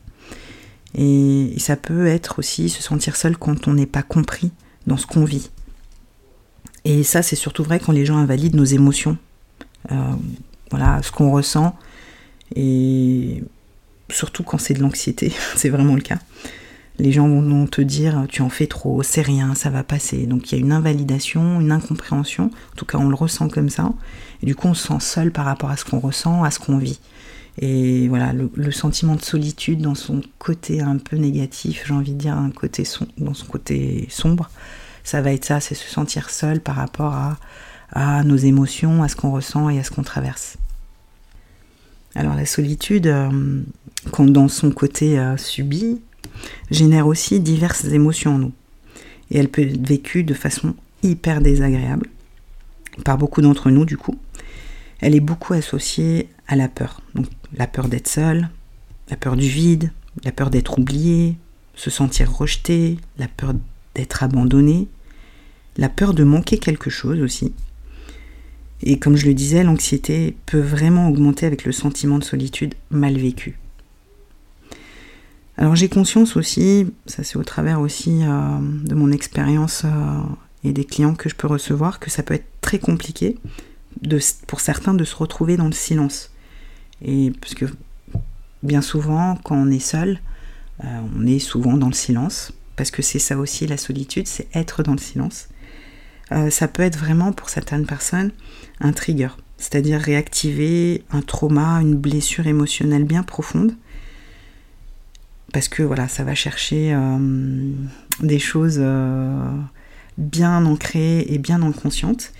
Et, 0.95 1.55
et, 1.55 1.59
ça 1.59 1.77
peut 1.77 2.07
être 2.07 2.39
aussi 2.39 2.71
se 2.71 2.83
sentir 2.83 3.15
seul 3.15 3.37
quand 3.37 3.69
on 3.69 3.75
n'est 3.75 3.85
pas 3.85 4.03
compris 4.03 4.53
dans 4.87 4.97
ce 4.97 5.07
qu'on 5.07 5.27
vit. 5.27 5.51
Et 6.87 7.03
ça, 7.03 7.23
c'est 7.23 7.37
surtout 7.37 7.63
vrai 7.63 7.79
quand 7.79 7.93
les 7.93 8.07
gens 8.07 8.17
invalident 8.17 8.57
nos 8.57 8.65
émotions 8.65 9.19
voilà 10.71 11.01
ce 11.03 11.11
qu'on 11.11 11.31
ressent 11.31 11.77
et 12.55 13.43
surtout 14.11 14.43
quand 14.43 14.59
c'est 14.59 14.75
de 14.75 14.81
l'anxiété, 14.81 15.33
c'est 15.57 15.69
vraiment 15.69 15.95
le 15.95 16.01
cas. 16.01 16.19
Les 16.99 17.13
gens 17.13 17.29
vont 17.29 17.67
te 17.69 17.81
dire 17.81 18.27
tu 18.29 18.43
en 18.43 18.49
fais 18.49 18.67
trop, 18.67 19.05
c'est 19.05 19.23
rien, 19.23 19.55
ça 19.55 19.71
va 19.71 19.85
passer. 19.85 20.27
Donc 20.27 20.51
il 20.51 20.57
y 20.57 20.59
a 20.59 20.61
une 20.61 20.73
invalidation, 20.73 21.61
une 21.61 21.71
incompréhension, 21.71 22.47
en 22.47 22.77
tout 22.77 22.85
cas 22.85 22.99
on 22.99 23.09
le 23.09 23.15
ressent 23.15 23.49
comme 23.49 23.71
ça, 23.71 23.93
et 24.43 24.47
du 24.47 24.57
coup 24.57 24.67
on 24.67 24.75
se 24.75 24.89
sent 24.89 25.01
seul 25.01 25.31
par 25.31 25.45
rapport 25.45 25.71
à 25.71 25.77
ce 25.77 25.85
qu'on 25.85 26.01
ressent, 26.01 26.43
à 26.43 26.51
ce 26.51 26.59
qu'on 26.59 26.79
vit. 26.79 26.99
Et 27.61 28.07
voilà, 28.09 28.33
le, 28.33 28.71
sentiment 28.71 29.17
de 29.17 29.23
solitude 29.23 29.81
dans 29.81 29.97
son 29.97 30.21
côté 30.39 30.81
un 30.81 30.97
peu 30.97 31.17
négatif, 31.17 31.85
j'ai 31.87 31.95
envie 31.95 32.13
de 32.13 32.19
dire 32.19 32.37
un 32.37 32.51
côté 32.51 32.85
sombre, 32.85 34.51
ça 35.03 35.21
va 35.23 35.33
être 35.33 35.45
ça, 35.45 35.59
c'est 35.59 35.75
se 35.75 35.89
sentir 35.89 36.31
seul 36.31 36.61
par 36.61 36.77
rapport 36.77 37.15
à, 37.15 37.37
à 37.93 38.23
nos 38.23 38.37
émotions, 38.37 39.03
à 39.03 39.09
ce 39.09 39.17
qu'on 39.17 39.33
ressent 39.33 39.69
et 39.71 39.79
à 39.81 39.83
ce 39.83 39.91
qu'on 39.91 40.05
traverse. 40.05 40.57
Alors 42.15 42.35
la 42.35 42.47
solitude, 42.47 43.07
euh, 43.07 43.63
dans 44.19 44.49
son 44.49 44.71
côté 44.71 45.19
euh, 45.19 45.37
subi, 45.37 46.01
génère 46.71 47.07
aussi 47.07 47.41
diverses 47.41 47.85
émotions 47.85 48.35
en 48.35 48.39
nous. 48.39 48.53
Et 49.31 49.39
elle 49.39 49.49
peut 49.49 49.63
être 49.63 49.87
vécue 49.87 50.25
de 50.25 50.35
façon 50.35 50.75
hyper 51.03 51.41
désagréable, 51.41 52.09
par 53.05 53.19
beaucoup 53.19 53.43
d'entre 53.43 53.71
nous 53.71 53.85
du 53.85 53.97
coup. 53.97 54.19
Elle 55.01 55.15
est 55.15 55.21
beaucoup 55.21 55.53
associée 55.53 56.29
à 56.47 56.57
la 56.57 56.69
peur. 56.69 57.03
Donc 57.15 57.27
la 57.57 57.67
peur 57.67 57.89
d'être 57.89 58.09
seul, 58.09 58.49
la 59.11 59.17
peur 59.17 59.37
du 59.37 59.49
vide, 59.49 59.93
la 60.25 60.33
peur 60.33 60.51
d'être 60.51 60.79
oublié, 60.79 61.37
se 61.75 61.91
sentir 61.91 62.33
rejeté, 62.33 62.99
la 63.19 63.29
peur 63.29 63.55
d'être 63.95 64.23
abandonné, 64.23 64.89
la 65.77 65.89
peur 65.89 66.15
de 66.15 66.25
manquer 66.25 66.59
quelque 66.59 66.91
chose 66.91 67.21
aussi, 67.21 67.53
et 68.83 68.99
comme 68.99 69.17
je 69.17 69.27
le 69.27 69.35
disais, 69.35 69.65
l'anxiété 69.65 70.37
peut 70.47 70.61
vraiment 70.61 71.09
augmenter 71.09 71.47
avec 71.47 71.65
le 71.65 71.73
sentiment 71.73 72.19
de 72.19 72.25
solitude 72.25 72.75
mal 72.91 73.17
vécu. 73.17 73.59
Alors 75.57 75.75
j'ai 75.75 75.89
conscience 75.89 76.37
aussi, 76.37 76.87
ça 77.07 77.25
c'est 77.25 77.37
au 77.37 77.43
travers 77.43 77.81
aussi 77.81 78.21
euh, 78.23 78.59
de 78.61 78.95
mon 78.95 79.11
expérience 79.11 79.83
euh, 79.85 80.21
et 80.63 80.73
des 80.73 80.85
clients 80.85 81.17
que 81.17 81.29
je 81.29 81.35
peux 81.35 81.49
recevoir, 81.49 81.99
que 81.99 82.11
ça 82.11 82.23
peut 82.23 82.35
être 82.35 82.47
très 82.61 82.79
compliqué 82.79 83.37
pour 84.47 84.61
certains 84.61 84.95
de 84.95 85.03
se 85.03 85.17
retrouver 85.17 85.57
dans 85.57 85.67
le 85.67 85.73
silence. 85.73 86.31
Et 87.03 87.33
parce 87.41 87.55
bien 88.63 88.83
souvent, 88.83 89.37
quand 89.43 89.57
on 89.57 89.71
est 89.71 89.81
seul, 89.81 90.21
euh, 90.85 91.01
on 91.17 91.27
est 91.27 91.41
souvent 91.41 91.77
dans 91.77 91.89
le 91.89 91.93
silence, 91.93 92.53
parce 92.77 92.93
que 92.93 93.03
c'est 93.03 93.19
ça 93.19 93.37
aussi 93.39 93.67
la 93.67 93.77
solitude, 93.77 94.29
c'est 94.29 94.47
être 94.55 94.85
dans 94.85 94.93
le 94.93 94.99
silence. 94.99 95.49
Euh, 96.33 96.51
ça 96.51 96.69
peut 96.69 96.83
être 96.83 96.99
vraiment 96.99 97.33
pour 97.33 97.49
certaines 97.49 97.87
personnes 97.87 98.33
un 98.81 98.93
trigger, 98.93 99.31
c'est-à-dire 99.57 100.01
réactiver 100.01 101.05
un 101.11 101.23
trauma, 101.23 101.81
une 101.81 101.95
blessure 101.95 102.47
émotionnelle 102.47 103.05
bien 103.05 103.23
profonde, 103.23 103.75
parce 105.53 105.69
que 105.69 105.83
voilà, 105.83 106.09
ça 106.09 106.25
va 106.25 106.35
chercher 106.35 106.93
euh, 106.95 107.73
des 108.21 108.39
choses 108.39 108.79
euh, 108.79 109.51
bien 110.19 110.65
ancrées 110.67 111.21
et 111.21 111.39
bien 111.39 111.63
inconscientes. 111.63 112.33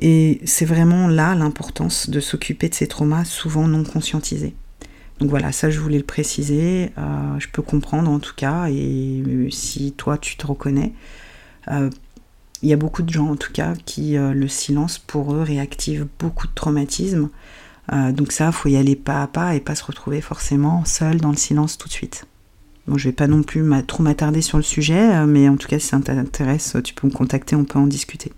Et 0.00 0.40
c'est 0.44 0.64
vraiment 0.64 1.08
là 1.08 1.34
l'importance 1.34 2.08
de 2.08 2.20
s'occuper 2.20 2.68
de 2.68 2.74
ces 2.74 2.86
traumas 2.86 3.24
souvent 3.24 3.66
non 3.66 3.82
conscientisés. 3.82 4.54
Donc 5.18 5.30
voilà, 5.30 5.50
ça 5.50 5.70
je 5.70 5.80
voulais 5.80 5.98
le 5.98 6.04
préciser. 6.04 6.92
Je 7.40 7.46
peux 7.48 7.62
comprendre 7.62 8.08
en 8.08 8.20
tout 8.20 8.34
cas, 8.36 8.68
et 8.68 9.48
si 9.50 9.90
toi 9.96 10.16
tu 10.16 10.36
te 10.36 10.46
reconnais, 10.46 10.92
il 12.62 12.68
y 12.68 12.72
a 12.72 12.76
beaucoup 12.76 13.02
de 13.02 13.10
gens 13.10 13.28
en 13.28 13.36
tout 13.36 13.52
cas 13.52 13.74
qui 13.86 14.16
le 14.16 14.48
silence 14.48 14.98
pour 14.98 15.34
eux 15.34 15.42
réactive 15.42 16.06
beaucoup 16.18 16.46
de 16.46 16.52
traumatismes. 16.54 17.28
donc 17.92 18.32
ça, 18.32 18.50
faut 18.52 18.68
y 18.68 18.76
aller 18.76 18.96
pas 18.96 19.22
à 19.22 19.26
pas 19.26 19.54
et 19.54 19.60
pas 19.60 19.74
se 19.74 19.84
retrouver 19.84 20.20
forcément 20.20 20.84
seul 20.84 21.20
dans 21.20 21.30
le 21.30 21.36
silence 21.36 21.78
tout 21.78 21.88
de 21.88 21.92
suite. 21.92 22.26
Bon, 22.86 22.98
je 22.98 23.08
vais 23.08 23.12
pas 23.12 23.26
non 23.26 23.42
plus 23.42 23.64
trop 23.86 24.02
m'attarder 24.02 24.42
sur 24.42 24.56
le 24.56 24.64
sujet, 24.64 25.24
mais 25.26 25.48
en 25.48 25.56
tout 25.56 25.68
cas 25.68 25.78
si 25.78 25.88
ça 25.88 26.00
t'intéresse, 26.00 26.76
tu 26.82 26.94
peux 26.94 27.06
me 27.06 27.12
contacter, 27.12 27.54
on 27.54 27.64
peut 27.64 27.78
en 27.78 27.86
discuter. 27.86 28.32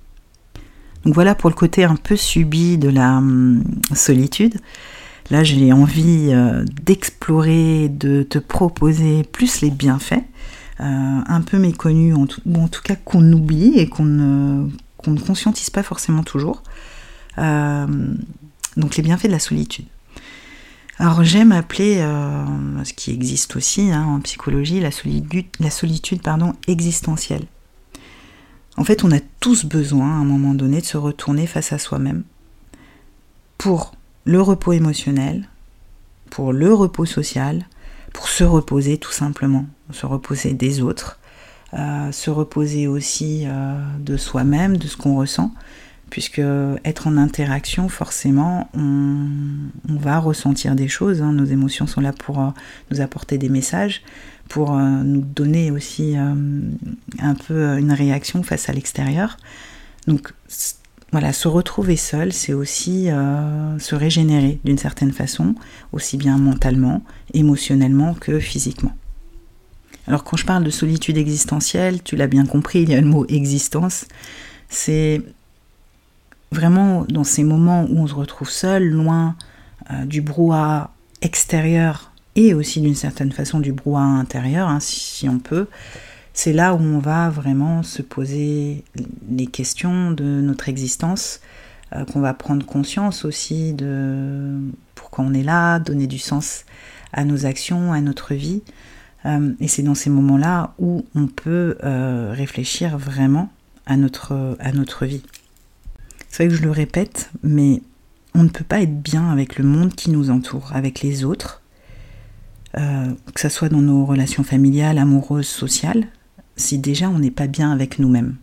Donc 1.04 1.14
voilà 1.14 1.34
pour 1.34 1.48
le 1.48 1.54
côté 1.54 1.84
un 1.84 1.96
peu 1.96 2.16
subi 2.16 2.78
de 2.78 2.88
la 2.88 3.18
hum, 3.18 3.64
solitude. 3.94 4.56
Là, 5.30 5.44
j'ai 5.44 5.72
envie 5.72 6.30
euh, 6.32 6.64
d'explorer, 6.82 7.88
de 7.88 8.22
te 8.22 8.38
proposer 8.38 9.22
plus 9.22 9.60
les 9.60 9.70
bienfaits, 9.70 10.14
euh, 10.14 10.18
un 10.82 11.40
peu 11.42 11.58
méconnus, 11.58 12.14
ou 12.14 12.56
en 12.56 12.68
tout 12.68 12.82
cas 12.82 12.96
qu'on 12.96 13.32
oublie 13.32 13.78
et 13.78 13.88
qu'on 13.88 14.04
ne, 14.04 14.68
conscientise 14.96 15.70
pas 15.70 15.82
forcément 15.82 16.22
toujours. 16.22 16.62
Euh, 17.38 17.86
donc 18.76 18.96
les 18.96 19.02
bienfaits 19.02 19.26
de 19.26 19.32
la 19.32 19.38
solitude. 19.38 19.84
Alors 20.98 21.24
j'aime 21.24 21.52
appeler 21.52 21.96
ce 22.84 22.92
qui 22.92 23.10
existe 23.10 23.56
aussi 23.56 23.90
hein, 23.90 24.04
en 24.04 24.20
psychologie 24.20 24.80
la 24.80 24.90
solitude, 24.90 25.46
la 25.58 25.70
solitude 25.70 26.22
pardon, 26.22 26.54
existentielle. 26.66 27.44
En 28.76 28.84
fait, 28.84 29.04
on 29.04 29.12
a 29.12 29.20
tous 29.40 29.64
besoin 29.64 30.08
à 30.08 30.20
un 30.20 30.24
moment 30.24 30.54
donné 30.54 30.80
de 30.80 30.86
se 30.86 30.96
retourner 30.96 31.46
face 31.46 31.72
à 31.72 31.78
soi-même 31.78 32.22
pour 33.58 33.92
le 34.24 34.40
repos 34.40 34.72
émotionnel, 34.72 35.48
pour 36.30 36.52
le 36.52 36.72
repos 36.72 37.04
social, 37.04 37.66
pour 38.12 38.28
se 38.28 38.44
reposer 38.44 38.98
tout 38.98 39.12
simplement, 39.12 39.66
se 39.92 40.06
reposer 40.06 40.52
des 40.52 40.82
autres, 40.82 41.18
euh, 41.74 42.10
se 42.10 42.30
reposer 42.30 42.86
aussi 42.88 43.44
euh, 43.46 43.74
de 43.98 44.16
soi-même, 44.16 44.76
de 44.76 44.86
ce 44.86 44.96
qu'on 44.96 45.16
ressent, 45.16 45.52
puisque 46.10 46.42
être 46.84 47.06
en 47.06 47.16
interaction, 47.16 47.88
forcément, 47.88 48.68
on, 48.74 49.70
va 49.88 50.18
ressentir 50.18 50.74
des 50.74 50.88
choses. 50.88 51.22
Hein. 51.22 51.32
Nos 51.32 51.44
émotions 51.44 51.86
sont 51.86 52.00
là 52.00 52.12
pour 52.12 52.40
euh, 52.40 52.48
nous 52.90 53.00
apporter 53.00 53.38
des 53.38 53.48
messages, 53.48 54.02
pour 54.48 54.72
nous 54.72 55.20
donner 55.20 55.70
aussi 55.70 56.16
un 56.16 57.34
peu 57.46 57.78
une 57.78 57.92
réaction 57.92 58.42
face 58.42 58.68
à 58.68 58.72
l'extérieur. 58.72 59.36
Donc 60.08 60.32
voilà, 61.12 61.32
se 61.32 61.48
retrouver 61.48 61.96
seul, 61.96 62.32
c'est 62.32 62.52
aussi 62.52 63.10
euh, 63.10 63.78
se 63.78 63.94
régénérer 63.94 64.60
d'une 64.64 64.78
certaine 64.78 65.12
façon, 65.12 65.54
aussi 65.92 66.16
bien 66.16 66.38
mentalement, 66.38 67.02
émotionnellement 67.34 68.14
que 68.14 68.38
physiquement. 68.38 68.94
Alors 70.06 70.24
quand 70.24 70.36
je 70.36 70.46
parle 70.46 70.64
de 70.64 70.70
solitude 70.70 71.18
existentielle, 71.18 72.02
tu 72.02 72.16
l'as 72.16 72.26
bien 72.28 72.46
compris, 72.46 72.82
il 72.82 72.90
y 72.90 72.94
a 72.94 73.00
le 73.00 73.06
mot 73.06 73.26
existence, 73.28 74.06
c'est 74.68 75.20
vraiment 76.52 77.04
dans 77.08 77.24
ces 77.24 77.44
moments 77.44 77.86
où 77.88 77.98
on 77.98 78.06
se 78.06 78.14
retrouve 78.14 78.50
seul, 78.50 78.88
loin 78.88 79.36
euh, 79.90 80.04
du 80.04 80.20
brouhaha 80.20 80.92
extérieur 81.22 82.12
et 82.36 82.54
aussi 82.54 82.80
d'une 82.80 82.94
certaine 82.94 83.32
façon 83.32 83.58
du 83.58 83.72
brouhaha 83.72 84.04
intérieur, 84.04 84.68
hein, 84.68 84.78
si 84.80 85.28
on 85.28 85.38
peut, 85.38 85.66
c'est 86.42 86.54
là 86.54 86.74
où 86.74 86.78
on 86.78 87.00
va 87.00 87.28
vraiment 87.28 87.82
se 87.82 88.00
poser 88.00 88.82
les 89.30 89.46
questions 89.46 90.10
de 90.10 90.24
notre 90.24 90.70
existence, 90.70 91.40
euh, 91.94 92.06
qu'on 92.06 92.20
va 92.20 92.32
prendre 92.32 92.64
conscience 92.64 93.26
aussi 93.26 93.74
de 93.74 94.58
pourquoi 94.94 95.22
on 95.22 95.34
est 95.34 95.42
là, 95.42 95.78
donner 95.80 96.06
du 96.06 96.18
sens 96.18 96.64
à 97.12 97.26
nos 97.26 97.44
actions, 97.44 97.92
à 97.92 98.00
notre 98.00 98.32
vie. 98.32 98.62
Euh, 99.26 99.52
et 99.60 99.68
c'est 99.68 99.82
dans 99.82 99.94
ces 99.94 100.08
moments-là 100.08 100.72
où 100.78 101.04
on 101.14 101.26
peut 101.26 101.76
euh, 101.84 102.32
réfléchir 102.34 102.96
vraiment 102.96 103.52
à 103.84 103.98
notre, 103.98 104.56
à 104.60 104.72
notre 104.72 105.04
vie. 105.04 105.22
C'est 106.30 106.46
vrai 106.46 106.56
que 106.56 106.58
je 106.58 106.64
le 106.64 106.70
répète, 106.70 107.30
mais 107.42 107.82
on 108.34 108.44
ne 108.44 108.48
peut 108.48 108.64
pas 108.64 108.80
être 108.80 108.98
bien 109.02 109.30
avec 109.30 109.58
le 109.58 109.64
monde 109.66 109.94
qui 109.94 110.10
nous 110.10 110.30
entoure, 110.30 110.70
avec 110.72 111.02
les 111.02 111.22
autres, 111.22 111.60
que 112.72 113.40
ce 113.40 113.48
soit 113.50 113.68
dans 113.68 113.82
nos 113.82 114.06
relations 114.06 114.44
familiales, 114.44 114.96
amoureuses, 114.96 115.48
sociales, 115.48 116.06
si 116.60 116.78
déjà 116.78 117.08
on 117.08 117.18
n'est 117.18 117.30
pas 117.30 117.46
bien 117.46 117.72
avec 117.72 117.98
nous-mêmes. 117.98 118.36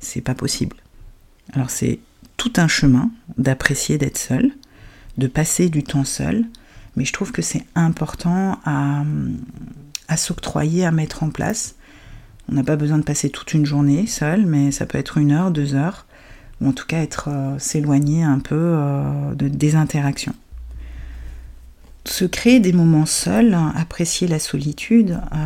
C'est 0.00 0.20
pas 0.20 0.34
possible. 0.34 0.76
Alors 1.52 1.70
c'est 1.70 2.00
tout 2.36 2.52
un 2.56 2.68
chemin 2.68 3.10
d'apprécier 3.38 3.98
d'être 3.98 4.18
seul, 4.18 4.52
de 5.16 5.26
passer 5.26 5.68
du 5.68 5.82
temps 5.82 6.04
seul, 6.04 6.44
mais 6.96 7.04
je 7.04 7.12
trouve 7.12 7.32
que 7.32 7.42
c'est 7.42 7.64
important 7.74 8.58
à, 8.64 9.04
s'octroyer, 10.16 10.84
à 10.84 10.90
mettre 10.90 11.22
en 11.22 11.30
place. 11.30 11.76
On 12.48 12.54
n'a 12.54 12.62
pas 12.62 12.76
besoin 12.76 12.98
de 12.98 13.04
passer 13.04 13.30
toute 13.30 13.54
une 13.54 13.66
journée 13.66 14.06
seul, 14.06 14.46
mais 14.46 14.70
ça 14.70 14.86
peut 14.86 14.98
être 14.98 15.18
une 15.18 15.32
heure, 15.32 15.50
deux 15.50 15.74
heures, 15.74 16.06
ou 16.60 16.68
en 16.68 16.72
tout 16.72 16.86
cas 16.86 16.98
être 16.98 17.28
euh, 17.28 17.58
s'éloigner 17.58 18.22
un 18.22 18.38
peu 18.38 18.54
euh, 18.54 19.34
de, 19.34 19.48
des 19.48 19.74
interactions 19.74 20.34
se 22.06 22.24
créer 22.26 22.60
des 22.60 22.72
moments 22.72 23.06
seuls, 23.06 23.56
apprécier 23.76 24.28
la 24.28 24.38
solitude, 24.38 25.20
euh, 25.32 25.36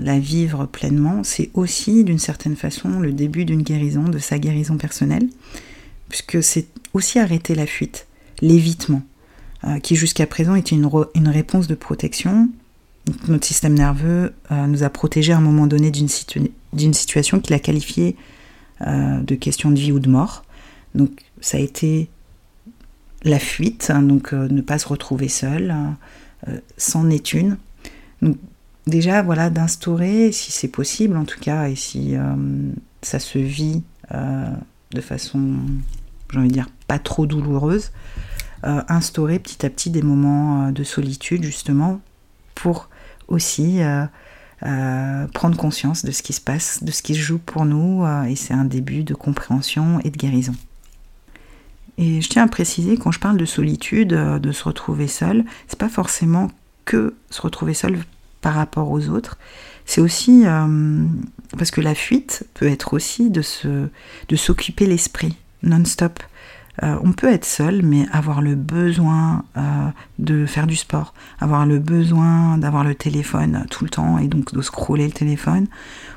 la 0.00 0.18
vivre 0.18 0.66
pleinement, 0.66 1.24
c'est 1.24 1.50
aussi 1.54 2.04
d'une 2.04 2.20
certaine 2.20 2.56
façon 2.56 3.00
le 3.00 3.12
début 3.12 3.44
d'une 3.44 3.62
guérison, 3.62 4.04
de 4.04 4.18
sa 4.18 4.38
guérison 4.38 4.76
personnelle, 4.76 5.28
puisque 6.08 6.42
c'est 6.42 6.66
aussi 6.92 7.18
arrêter 7.18 7.56
la 7.56 7.66
fuite, 7.66 8.06
l'évitement, 8.40 9.02
euh, 9.64 9.80
qui 9.80 9.96
jusqu'à 9.96 10.26
présent 10.26 10.54
était 10.54 10.76
une, 10.76 11.28
réponse 11.28 11.66
de 11.66 11.74
protection. 11.74 12.48
Notre 13.26 13.46
système 13.46 13.74
nerveux 13.74 14.32
euh, 14.52 14.66
nous 14.68 14.84
a 14.84 14.90
protégés 14.90 15.32
à 15.32 15.38
un 15.38 15.40
moment 15.40 15.66
donné 15.66 15.90
d'une 15.90 16.94
situation 16.94 17.40
qu'il 17.40 17.54
a 17.54 17.58
qualifiée 17.58 18.16
de 18.80 19.34
question 19.36 19.70
de 19.70 19.78
vie 19.78 19.92
ou 19.92 20.00
de 20.00 20.10
mort. 20.10 20.44
Donc 20.94 21.10
ça 21.40 21.56
a 21.56 21.60
été 21.60 22.10
la 23.24 23.38
fuite, 23.38 23.90
hein, 23.92 24.02
donc 24.02 24.32
euh, 24.32 24.48
ne 24.48 24.60
pas 24.60 24.78
se 24.78 24.86
retrouver 24.86 25.28
seul, 25.28 25.70
hein, 25.70 25.96
euh, 26.48 26.58
c'en 26.76 27.10
est 27.10 27.32
une. 27.32 27.56
Déjà, 28.86 29.22
voilà, 29.22 29.50
d'instaurer, 29.50 30.30
si 30.30 30.52
c'est 30.52 30.68
possible 30.68 31.16
en 31.16 31.24
tout 31.24 31.40
cas, 31.40 31.68
et 31.68 31.74
si 31.74 32.16
euh, 32.16 32.34
ça 33.02 33.18
se 33.18 33.38
vit 33.38 33.82
de 34.10 35.00
façon, 35.00 35.56
j'ai 36.30 36.38
envie 36.38 36.48
de 36.48 36.52
dire, 36.52 36.68
pas 36.86 36.98
trop 36.98 37.26
douloureuse, 37.26 37.90
instaurer 38.62 39.38
petit 39.38 39.64
à 39.64 39.70
petit 39.70 39.90
des 39.90 40.02
moments 40.02 40.70
de 40.70 40.84
solitude, 40.84 41.42
justement, 41.42 42.00
pour 42.54 42.90
aussi 43.28 43.80
prendre 44.60 45.56
conscience 45.56 46.04
de 46.04 46.12
ce 46.12 46.22
qui 46.22 46.34
se 46.34 46.40
passe, 46.40 46.84
de 46.84 46.92
ce 46.92 47.02
qui 47.02 47.14
se 47.14 47.20
joue 47.20 47.38
pour 47.38 47.64
nous, 47.64 48.06
et 48.28 48.36
c'est 48.36 48.54
un 48.54 48.66
début 48.66 49.02
de 49.02 49.14
compréhension 49.14 50.00
et 50.04 50.10
de 50.10 50.16
guérison. 50.16 50.54
Et 51.98 52.20
je 52.20 52.28
tiens 52.28 52.44
à 52.44 52.48
préciser, 52.48 52.96
quand 52.96 53.12
je 53.12 53.20
parle 53.20 53.36
de 53.36 53.44
solitude, 53.44 54.12
euh, 54.12 54.38
de 54.38 54.52
se 54.52 54.64
retrouver 54.64 55.06
seul, 55.06 55.44
c'est 55.68 55.78
pas 55.78 55.88
forcément 55.88 56.50
que 56.84 57.14
se 57.30 57.40
retrouver 57.40 57.74
seul 57.74 57.98
par 58.40 58.54
rapport 58.54 58.90
aux 58.90 59.08
autres. 59.08 59.38
C'est 59.86 60.00
aussi 60.00 60.42
euh, 60.44 61.04
parce 61.56 61.70
que 61.70 61.80
la 61.80 61.94
fuite 61.94 62.46
peut 62.54 62.66
être 62.66 62.94
aussi 62.94 63.30
de 63.30 63.42
se, 63.42 63.88
de 64.28 64.36
s'occuper 64.36 64.86
l'esprit 64.86 65.36
non-stop. 65.62 66.22
Euh, 66.82 66.98
on 67.04 67.12
peut 67.12 67.32
être 67.32 67.44
seul, 67.44 67.82
mais 67.82 68.06
avoir 68.10 68.42
le 68.42 68.56
besoin 68.56 69.44
de 70.18 70.46
faire 70.46 70.66
du 70.66 70.76
sport, 70.76 71.14
avoir 71.40 71.66
le 71.66 71.78
besoin 71.78 72.58
d'avoir 72.58 72.82
le 72.82 72.94
téléphone 72.94 73.64
tout 73.70 73.84
le 73.84 73.90
temps 73.90 74.18
et 74.18 74.26
donc 74.26 74.52
de 74.52 74.60
scroller 74.60 75.06
le 75.06 75.12
téléphone, 75.12 75.66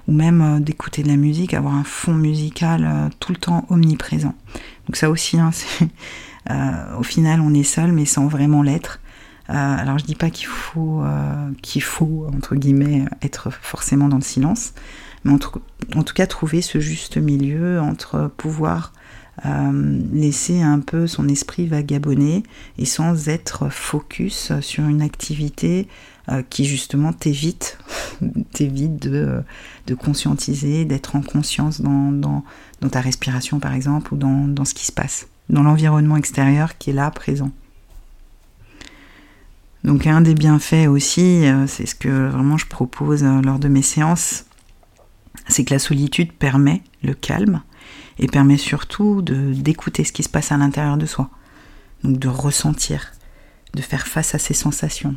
ou 0.07 0.13
même 0.13 0.59
d'écouter 0.61 1.03
de 1.03 1.09
la 1.09 1.15
musique, 1.15 1.53
avoir 1.53 1.75
un 1.75 1.83
fond 1.83 2.13
musical 2.13 3.09
tout 3.19 3.31
le 3.31 3.37
temps 3.37 3.65
omniprésent. 3.69 4.33
Donc 4.87 4.95
ça 4.95 5.09
aussi, 5.09 5.39
hein, 5.39 5.51
euh, 6.49 6.97
au 6.97 7.03
final, 7.03 7.41
on 7.41 7.53
est 7.53 7.63
seul, 7.63 7.91
mais 7.91 8.05
sans 8.05 8.27
vraiment 8.27 8.63
l'être. 8.63 8.99
Euh, 9.49 9.53
alors 9.53 9.97
je 9.97 10.05
dis 10.05 10.15
pas 10.15 10.29
qu'il 10.29 10.47
faut, 10.47 11.01
euh, 11.03 11.51
qu'il 11.61 11.83
faut, 11.83 12.27
entre 12.35 12.55
guillemets, 12.55 13.05
être 13.21 13.51
forcément 13.51 14.07
dans 14.09 14.17
le 14.17 14.23
silence, 14.23 14.73
mais 15.23 15.31
en 15.33 15.37
tout, 15.37 16.13
cas 16.13 16.27
trouver 16.27 16.61
ce 16.61 16.79
juste 16.79 17.17
milieu 17.17 17.81
entre 17.81 18.31
pouvoir 18.37 18.93
laisser 19.43 20.61
un 20.61 20.79
peu 20.79 21.05
son 21.05 21.27
esprit 21.27 21.67
vagabonner 21.67 22.43
et 22.77 22.85
sans 22.85 23.29
être 23.29 23.69
focus 23.69 24.51
sur 24.61 24.85
une 24.85 25.01
activité 25.01 25.87
qui 26.49 26.65
justement 26.65 27.13
t'évite, 27.13 27.77
t'évite 28.53 28.99
de, 28.99 29.43
de, 29.85 29.93
conscientiser, 29.93 30.85
d'être 30.85 31.15
en 31.15 31.21
conscience 31.21 31.81
dans, 31.81 32.11
dans, 32.11 32.43
dans 32.81 32.89
ta 32.89 33.01
respiration 33.01 33.59
par 33.59 33.73
exemple, 33.73 34.13
ou 34.13 34.17
dans, 34.17 34.65
ce 34.65 34.73
qui 34.73 34.85
se 34.85 34.91
passe, 34.91 35.27
dans 35.49 35.63
l'environnement 35.63 36.17
extérieur 36.17 36.77
qui 36.77 36.91
est 36.91 36.93
là, 36.93 37.09
présent. 37.11 37.51
Donc 39.83 40.07
un 40.07 40.21
des 40.21 40.33
bienfaits 40.33 40.87
aussi, 40.87 41.45
euh, 41.45 41.67
c'est 41.67 41.85
ce 41.85 41.95
que 41.95 42.27
vraiment 42.29 42.57
je 42.57 42.65
propose 42.65 43.23
euh, 43.23 43.41
lors 43.41 43.59
de 43.59 43.67
mes 43.67 43.81
séances, 43.81 44.45
c'est 45.47 45.63
que 45.63 45.73
la 45.73 45.79
solitude 45.79 46.33
permet 46.33 46.81
le 47.03 47.13
calme 47.13 47.61
et 48.19 48.27
permet 48.27 48.57
surtout 48.57 49.21
de 49.21 49.53
d'écouter 49.53 50.03
ce 50.03 50.11
qui 50.11 50.23
se 50.23 50.29
passe 50.29 50.51
à 50.51 50.57
l'intérieur 50.57 50.97
de 50.97 51.05
soi. 51.05 51.29
Donc 52.03 52.19
de 52.19 52.27
ressentir, 52.27 53.13
de 53.73 53.81
faire 53.81 54.07
face 54.07 54.35
à 54.35 54.39
ses 54.39 54.53
sensations, 54.53 55.15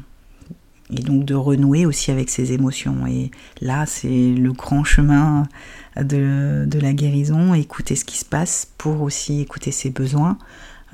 et 0.91 1.03
donc 1.03 1.25
de 1.25 1.35
renouer 1.35 1.87
aussi 1.87 2.11
avec 2.11 2.31
ses 2.31 2.53
émotions. 2.53 3.07
Et 3.07 3.31
là, 3.61 3.87
c'est 3.87 4.33
le 4.33 4.53
grand 4.53 4.85
chemin 4.85 5.47
de, 5.97 6.67
la 6.81 6.93
guérison, 6.93 7.55
écouter 7.55 7.97
ce 7.97 8.05
qui 8.05 8.19
se 8.19 8.25
passe 8.25 8.67
pour 8.79 9.03
aussi 9.03 9.41
écouter 9.41 9.73
ses 9.73 9.91
besoins, 9.91 10.39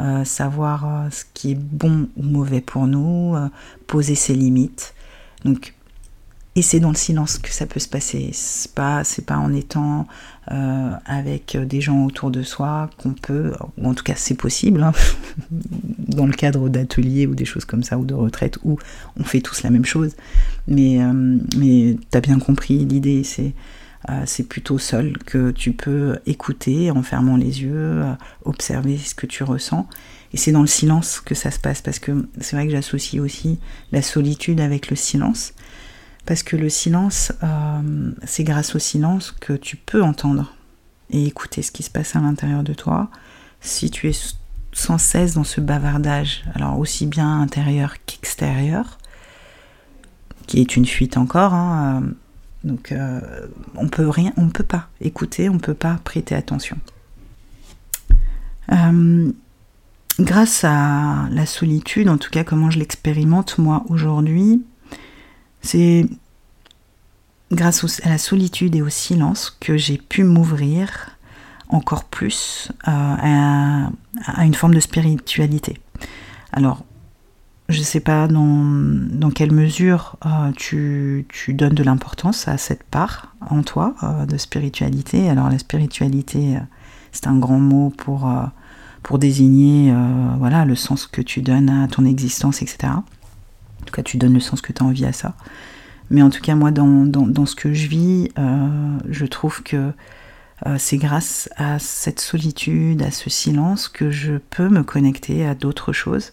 euh, 0.00 0.24
savoir 0.24 1.06
ce 1.10 1.24
qui 1.32 1.52
est 1.52 1.58
bon 1.58 2.08
ou 2.16 2.22
mauvais 2.22 2.60
pour 2.60 2.86
nous, 2.86 3.34
euh, 3.36 3.48
poser 3.86 4.14
ses 4.14 4.34
limites. 4.34 4.94
Donc 5.44 5.75
et 6.56 6.62
c'est 6.62 6.80
dans 6.80 6.88
le 6.88 6.96
silence 6.96 7.36
que 7.38 7.50
ça 7.50 7.66
peut 7.66 7.80
se 7.80 7.88
passer. 7.88 8.30
C'est 8.32 8.72
pas, 8.72 9.02
pas 9.26 9.36
en 9.36 9.52
étant 9.52 10.06
euh, 10.50 10.90
avec 11.04 11.54
des 11.54 11.82
gens 11.82 12.06
autour 12.06 12.30
de 12.30 12.42
soi 12.42 12.88
qu'on 12.96 13.12
peut, 13.12 13.52
ou 13.76 13.86
en 13.86 13.92
tout 13.92 14.02
cas 14.02 14.14
c'est 14.16 14.34
possible, 14.34 14.82
hein, 14.82 14.92
dans 15.50 16.26
le 16.26 16.32
cadre 16.32 16.70
d'ateliers 16.70 17.26
ou 17.26 17.34
des 17.34 17.44
choses 17.44 17.66
comme 17.66 17.82
ça, 17.82 17.98
ou 17.98 18.06
de 18.06 18.14
retraite, 18.14 18.58
où 18.64 18.78
on 19.20 19.22
fait 19.22 19.42
tous 19.42 19.62
la 19.64 19.70
même 19.70 19.84
chose. 19.84 20.16
Mais, 20.66 21.02
euh, 21.02 21.36
mais 21.58 21.98
tu 22.10 22.16
as 22.16 22.22
bien 22.22 22.38
compris 22.38 22.86
l'idée, 22.86 23.22
c'est, 23.22 23.52
euh, 24.08 24.22
c'est 24.24 24.48
plutôt 24.48 24.78
seul 24.78 25.18
que 25.18 25.50
tu 25.50 25.72
peux 25.72 26.20
écouter 26.24 26.90
en 26.90 27.02
fermant 27.02 27.36
les 27.36 27.62
yeux, 27.62 28.02
observer 28.46 28.96
ce 28.96 29.14
que 29.14 29.26
tu 29.26 29.44
ressens. 29.44 29.86
Et 30.32 30.38
c'est 30.38 30.52
dans 30.52 30.62
le 30.62 30.66
silence 30.66 31.20
que 31.20 31.34
ça 31.34 31.50
se 31.50 31.58
passe, 31.58 31.82
parce 31.82 31.98
que 31.98 32.26
c'est 32.40 32.56
vrai 32.56 32.64
que 32.64 32.72
j'associe 32.72 33.22
aussi 33.22 33.58
la 33.92 34.00
solitude 34.00 34.62
avec 34.62 34.88
le 34.88 34.96
silence. 34.96 35.52
Parce 36.26 36.42
que 36.42 36.56
le 36.56 36.68
silence, 36.68 37.32
euh, 37.44 38.10
c'est 38.24 38.42
grâce 38.42 38.74
au 38.74 38.80
silence 38.80 39.30
que 39.30 39.52
tu 39.52 39.76
peux 39.76 40.02
entendre 40.02 40.52
et 41.10 41.24
écouter 41.24 41.62
ce 41.62 41.70
qui 41.70 41.84
se 41.84 41.90
passe 41.90 42.16
à 42.16 42.20
l'intérieur 42.20 42.64
de 42.64 42.74
toi. 42.74 43.08
Si 43.60 43.90
tu 43.90 44.10
es 44.10 44.16
sans 44.72 44.98
cesse 44.98 45.34
dans 45.34 45.44
ce 45.44 45.60
bavardage, 45.60 46.44
alors 46.54 46.78
aussi 46.80 47.06
bien 47.06 47.40
intérieur 47.40 47.94
qu'extérieur, 48.06 48.98
qui 50.48 50.60
est 50.60 50.76
une 50.76 50.84
fuite 50.84 51.16
encore, 51.16 51.54
hein, 51.54 52.02
euh, 52.02 52.10
donc 52.64 52.90
euh, 52.90 53.20
on 53.76 53.88
peut 53.88 54.08
rien, 54.08 54.32
on 54.36 54.48
peut 54.48 54.64
pas 54.64 54.88
écouter, 55.00 55.48
on 55.48 55.58
peut 55.58 55.74
pas 55.74 56.00
prêter 56.02 56.34
attention. 56.34 56.76
grâce 60.18 60.64
à 60.64 61.28
la 61.30 61.46
solitude, 61.46 62.08
en 62.08 62.18
tout 62.18 62.30
cas 62.30 62.42
comment 62.42 62.70
je 62.70 62.80
l'expérimente 62.80 63.58
moi 63.58 63.84
aujourd'hui, 63.88 64.64
c'est 65.66 66.06
grâce 67.52 68.00
à 68.04 68.08
la 68.08 68.18
solitude 68.18 68.74
et 68.74 68.82
au 68.82 68.88
silence 68.88 69.56
que 69.60 69.76
j'ai 69.76 69.98
pu 69.98 70.24
m'ouvrir 70.24 71.10
encore 71.68 72.04
plus 72.04 72.70
euh, 72.86 72.90
à, 72.90 74.44
une 74.44 74.54
forme 74.54 74.74
de 74.74 74.80
spiritualité. 74.80 75.78
Alors, 76.52 76.84
je 77.68 77.80
ne 77.80 77.84
sais 77.84 78.00
pas 78.00 78.28
dans, 78.28 79.30
quelle 79.34 79.50
mesure 79.50 80.16
euh, 80.24 80.52
tu, 80.56 81.26
donnes 81.48 81.74
de 81.74 81.82
l'importance 81.82 82.46
à 82.46 82.58
cette 82.58 82.84
part 82.84 83.34
en 83.50 83.62
toi 83.62 83.94
euh, 84.02 84.24
de 84.24 84.36
spiritualité. 84.36 85.28
Alors 85.28 85.50
la 85.50 85.58
spiritualité, 85.58 86.58
c'est 87.10 87.26
un 87.26 87.36
grand 87.36 87.58
mot 87.58 87.90
pour, 87.90 88.32
pour 89.02 89.18
désigner 89.18 89.92
voilà, 90.38 90.64
le 90.64 90.76
sens 90.76 91.08
que 91.08 91.22
tu 91.22 91.42
donnes 91.42 91.70
à 91.70 91.88
ton 91.88 92.04
existence, 92.04 92.62
etc. 92.62 92.92
En 93.86 93.88
tout 93.88 93.94
cas, 93.94 94.02
tu 94.02 94.16
donnes 94.16 94.34
le 94.34 94.40
sens 94.40 94.60
que 94.60 94.72
tu 94.72 94.82
as 94.82 94.84
envie 94.84 95.04
à 95.04 95.12
ça. 95.12 95.36
Mais 96.10 96.20
en 96.22 96.28
tout 96.28 96.40
cas, 96.40 96.56
moi, 96.56 96.72
dans, 96.72 97.46
ce 97.46 97.54
que 97.54 97.72
je 97.72 97.86
vis, 97.86 98.32
euh, 98.36 98.98
je 99.08 99.26
trouve 99.26 99.62
que 99.62 99.92
euh, 100.66 100.74
c'est 100.76 100.96
grâce 100.96 101.48
à 101.56 101.78
cette 101.78 102.18
solitude, 102.18 103.00
à 103.02 103.12
ce 103.12 103.30
silence, 103.30 103.86
que 103.86 104.10
je 104.10 104.38
peux 104.38 104.68
me 104.68 104.82
connecter 104.82 105.46
à 105.46 105.54
d'autres 105.54 105.92
choses 105.92 106.32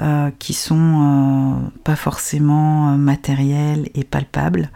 euh, 0.00 0.30
qui 0.38 0.54
sont 0.54 1.70
pas 1.84 1.96
forcément 1.96 2.96
matérielles 2.96 3.90
et 3.94 4.04
palpables. 4.04 4.70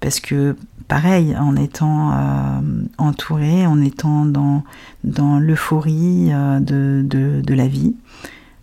Parce 0.00 0.20
que, 0.20 0.56
pareil, 0.88 1.34
en 1.38 1.56
étant 1.56 2.62
entouré, 2.98 3.66
en 3.66 3.80
étant 3.80 4.26
dans, 4.26 4.62
dans 5.04 5.38
l'euphorie 5.38 6.28
de, 6.28 7.00
de, 7.02 7.40
de, 7.40 7.54
la 7.54 7.66
vie, 7.66 7.96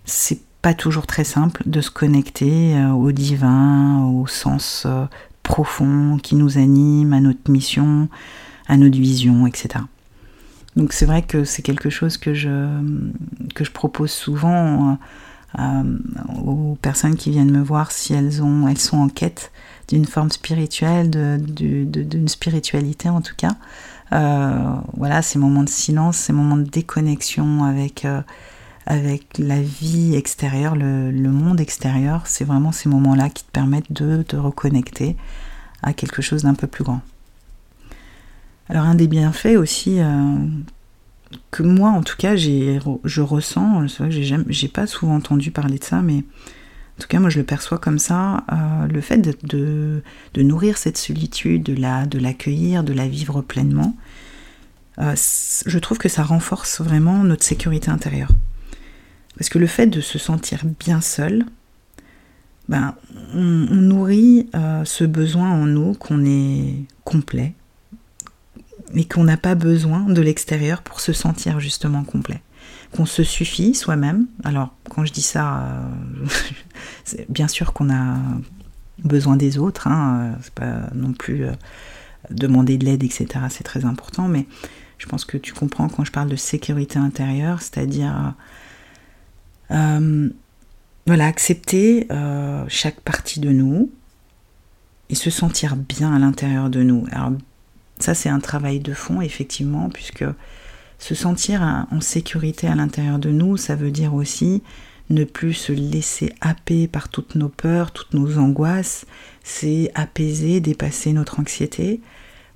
c'est 0.05 0.41
pas 0.61 0.73
toujours 0.73 1.07
très 1.07 1.23
simple 1.23 1.61
de 1.65 1.81
se 1.81 1.89
connecter 1.89 2.75
euh, 2.75 2.91
au 2.91 3.11
divin, 3.11 4.03
au 4.03 4.27
sens 4.27 4.83
euh, 4.85 5.05
profond 5.43 6.17
qui 6.21 6.35
nous 6.35 6.57
anime, 6.57 7.13
à 7.13 7.19
notre 7.19 7.49
mission, 7.49 8.09
à 8.67 8.77
notre 8.77 8.97
vision, 8.97 9.47
etc. 9.47 9.83
Donc 10.75 10.93
c'est 10.93 11.05
vrai 11.05 11.21
que 11.21 11.43
c'est 11.43 11.61
quelque 11.61 11.89
chose 11.89 12.17
que 12.17 12.33
je, 12.33 12.67
que 13.55 13.63
je 13.63 13.71
propose 13.71 14.11
souvent 14.11 14.97
euh, 15.57 15.83
aux 16.45 16.77
personnes 16.81 17.15
qui 17.15 17.31
viennent 17.31 17.51
me 17.51 17.63
voir 17.63 17.91
si 17.91 18.13
elles, 18.13 18.43
ont, 18.43 18.67
elles 18.67 18.77
sont 18.77 18.97
en 18.97 19.09
quête 19.09 19.51
d'une 19.87 20.05
forme 20.05 20.29
spirituelle, 20.29 21.09
d'une 21.09 22.27
spiritualité 22.27 23.09
en 23.09 23.21
tout 23.21 23.33
cas. 23.35 23.55
voilà, 24.11 25.21
ces 25.21 25.39
moments 25.39 25.63
de 25.63 25.69
silence, 25.69 26.17
ces 26.17 26.33
moments 26.33 26.57
de 26.57 26.69
déconnexion 26.69 27.63
avec 27.63 28.05
avec 28.87 29.37
la 29.37 29.61
vie 29.61 30.15
extérieure, 30.15 30.75
le, 30.77 31.11
monde 31.11 31.59
extérieur, 31.59 32.25
c'est 32.25 32.45
vraiment 32.45 32.71
ces 32.71 32.87
moments-là 32.87 33.29
qui 33.29 33.43
te 33.43 33.51
permettent 33.51 33.91
de 33.91 34.23
te 34.23 34.37
reconnecter 34.37 35.17
à 35.83 35.91
quelque 35.91 36.21
chose 36.21 36.43
d'un 36.43 36.53
peu 36.53 36.67
plus 36.67 36.85
grand. 36.85 37.01
Alors 38.69 38.85
un 38.85 38.95
des 38.95 39.07
bienfaits 39.07 39.57
aussi 39.57 39.99
euh, 39.99 40.37
que 41.51 41.63
moi 41.63 41.89
en 41.89 42.01
tout 42.01 42.15
cas 42.17 42.37
je 42.37 43.21
ressens, 43.21 43.89
c'est 43.89 44.03
vrai 44.03 44.09
que 44.09 44.51
j'ai 44.51 44.67
pas 44.69 44.87
souvent 44.87 45.15
entendu 45.15 45.51
parler 45.51 45.79
de 45.79 45.83
ça, 45.83 46.01
mais 46.01 46.19
en 46.19 47.01
tout 47.01 47.07
cas 47.09 47.19
moi 47.19 47.29
je 47.29 47.39
le 47.39 47.45
perçois 47.45 47.79
comme 47.79 47.99
ça, 47.99 48.45
euh, 48.53 48.87
le 48.87 49.01
fait 49.01 49.17
de, 49.17 50.01
nourrir 50.37 50.77
cette 50.77 50.97
solitude, 50.97 51.63
de 51.63 52.19
l'accueillir, 52.19 52.85
de 52.85 52.93
la 52.93 53.09
vivre 53.09 53.41
pleinement, 53.41 53.97
euh, 54.99 55.13
je 55.65 55.79
trouve 55.79 55.97
que 55.97 56.09
ça 56.09 56.23
renforce 56.23 56.79
vraiment 56.79 57.21
notre 57.25 57.43
sécurité 57.43 57.91
intérieure. 57.91 58.31
Parce 59.37 59.49
que 59.49 59.59
le 59.59 59.67
fait 59.67 59.87
de 59.87 60.01
se 60.01 60.17
sentir 60.17 60.63
bien 60.79 60.99
seul, 60.99 61.45
ben, 62.67 62.95
on, 63.33 63.41
nourrit 63.41 64.49
euh, 64.55 64.83
ce 64.83 65.03
besoin 65.03 65.51
en 65.51 65.65
nous 65.65 65.93
qu'on 65.93 66.25
est 66.25 66.83
complet 67.03 67.53
et 68.93 69.05
qu'on 69.05 69.23
n'a 69.23 69.37
pas 69.37 69.55
besoin 69.55 70.01
de 70.01 70.21
l'extérieur 70.21 70.81
pour 70.81 70.99
se 70.99 71.13
sentir 71.13 71.59
justement 71.59 72.03
complet. 72.03 72.41
Qu'on 72.91 73.05
se 73.05 73.23
suffit 73.23 73.75
soi-même. 73.75 74.27
Alors, 74.43 74.73
quand 74.89 75.05
je 75.05 75.13
dis 75.13 75.21
ça, 75.21 75.59
euh, 75.59 77.23
bien 77.29 77.47
sûr 77.47 77.73
qu'on 77.73 77.93
a 77.93 78.17
besoin 79.03 79.37
des 79.37 79.57
autres, 79.57 79.87
hein, 79.87 80.19
euh, 80.19 80.35
c'est 80.41 80.53
pas 80.53 80.89
non 80.95 81.13
plus 81.13 81.45
demander 82.31 82.77
de 82.77 82.85
l'aide, 82.85 83.03
etc. 83.03 83.27
C'est 83.49 83.63
très 83.63 83.85
important, 83.85 84.27
mais 84.27 84.47
je 84.97 85.05
pense 85.05 85.25
que 85.25 85.37
tu 85.37 85.53
comprends 85.53 85.89
quand 85.89 86.03
je 86.03 86.11
parle 86.11 86.29
de 86.29 86.35
sécurité 86.35 86.97
intérieure, 86.97 87.61
c'est-à-dire 87.61 88.33
euh, 89.71 90.29
voilà, 91.05 91.25
accepter 91.25 92.07
euh, 92.11 92.65
chaque 92.67 92.99
partie 93.01 93.39
de 93.39 93.49
nous 93.49 93.89
et 95.09 95.15
se 95.15 95.29
sentir 95.29 95.75
bien 95.75 96.13
à 96.13 96.19
l'intérieur 96.19 96.69
de 96.69 96.83
nous. 96.83 97.05
Alors, 97.11 97.31
ça, 97.99 98.13
c'est 98.13 98.29
un 98.29 98.39
travail 98.39 98.79
de 98.79 98.93
fond, 98.93 99.21
effectivement, 99.21 99.89
puisque 99.89 100.25
se 100.99 101.15
sentir 101.15 101.61
en 101.91 102.01
sécurité 102.01 102.67
à 102.67 102.75
l'intérieur 102.75 103.19
de 103.19 103.29
nous, 103.29 103.57
ça 103.57 103.75
veut 103.75 103.91
dire 103.91 104.13
aussi 104.13 104.63
ne 105.09 105.23
plus 105.23 105.53
se 105.53 105.71
laisser 105.71 106.33
happer 106.41 106.87
par 106.87 107.07
toutes 107.07 107.35
nos 107.35 107.49
peurs, 107.49 107.91
toutes 107.91 108.13
nos 108.13 108.37
angoisses, 108.37 109.05
c'est 109.43 109.89
apaiser, 109.95 110.59
dépasser 110.59 111.13
notre 111.13 111.39
anxiété, 111.39 112.01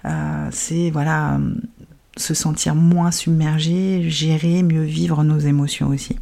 euh, 0.06 0.50
c'est 0.52 0.90
voilà 0.90 1.40
se 2.18 2.34
sentir 2.34 2.76
moins 2.76 3.12
submergé, 3.12 4.10
gérer, 4.10 4.64
mieux 4.64 4.84
vivre 4.84 5.24
nos 5.24 5.40
émotions 5.40 5.88
aussi. 5.88 6.18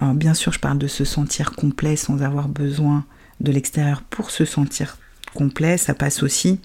Bien 0.00 0.34
sûr, 0.34 0.52
je 0.52 0.58
parle 0.58 0.78
de 0.78 0.88
se 0.88 1.04
sentir 1.04 1.52
complet 1.52 1.96
sans 1.96 2.22
avoir 2.22 2.48
besoin 2.48 3.04
de 3.40 3.52
l'extérieur 3.52 4.02
pour 4.02 4.30
se 4.30 4.44
sentir 4.44 4.98
complet. 5.34 5.78
Ça 5.78 5.94
passe 5.94 6.22
aussi 6.22 6.60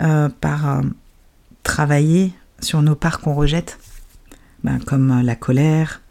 euh, 0.00 0.28
par 0.40 0.68
euh, 0.68 0.82
travailler 1.62 2.32
sur 2.60 2.82
nos 2.82 2.94
parts 2.94 3.20
qu'on 3.20 3.34
rejette, 3.34 3.78
ben, 4.64 4.78
comme 4.78 5.10
euh, 5.10 5.22
la 5.22 5.36
colère, 5.36 6.02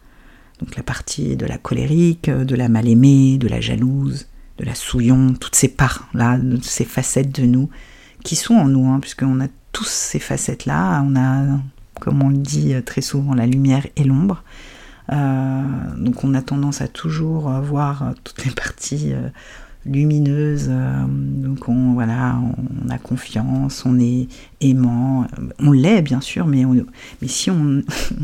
donc 0.60 0.76
la 0.76 0.84
partie 0.84 1.36
de 1.36 1.46
la 1.46 1.58
colérique, 1.58 2.30
de 2.30 2.56
la 2.56 2.70
mal-aimée, 2.70 3.38
de 3.38 3.48
la 3.48 3.62
jalouse, 3.62 4.28
de 4.58 4.66
la 4.66 4.76
souillon, 4.76 5.34
toutes 5.34 5.56
ces 5.56 5.70
parts-là, 5.70 6.38
ces 6.62 6.86
facettes 6.86 7.34
de 7.34 7.46
nous 7.46 7.70
qui 8.24 8.36
sont 8.36 8.56
en 8.56 8.68
nous, 8.68 8.90
hein, 8.90 9.00
puisqu'on 9.00 9.40
a 9.40 9.48
tous 9.72 9.88
ces 9.88 10.20
facettes-là. 10.20 11.02
On 11.06 11.16
a, 11.16 11.60
comme 12.02 12.22
on 12.22 12.30
le 12.30 12.38
dit 12.38 12.74
très 12.86 13.02
souvent, 13.02 13.34
la 13.34 13.48
lumière 13.48 13.88
et 13.96 14.04
l'ombre. 14.04 14.44
Euh, 15.12 15.62
donc 15.98 16.24
on 16.24 16.34
a 16.34 16.42
tendance 16.42 16.82
à 16.82 16.88
toujours 16.88 17.50
voir 17.62 18.14
toutes 18.24 18.46
les 18.46 18.52
parties 18.52 19.12
euh, 19.14 19.30
lumineuses. 19.86 20.68
Euh, 20.70 21.06
donc 21.08 21.68
on, 21.68 21.94
voilà, 21.94 22.40
on 22.86 22.90
a 22.90 22.98
confiance, 22.98 23.86
on 23.86 24.00
est 24.00 24.28
aimant. 24.62 25.26
On 25.60 25.72
l'est 25.72 26.02
bien 26.02 26.22
sûr, 26.22 26.46
mais, 26.48 26.64
mais 27.22 27.28
si 27.28 27.50
on, 27.52 27.82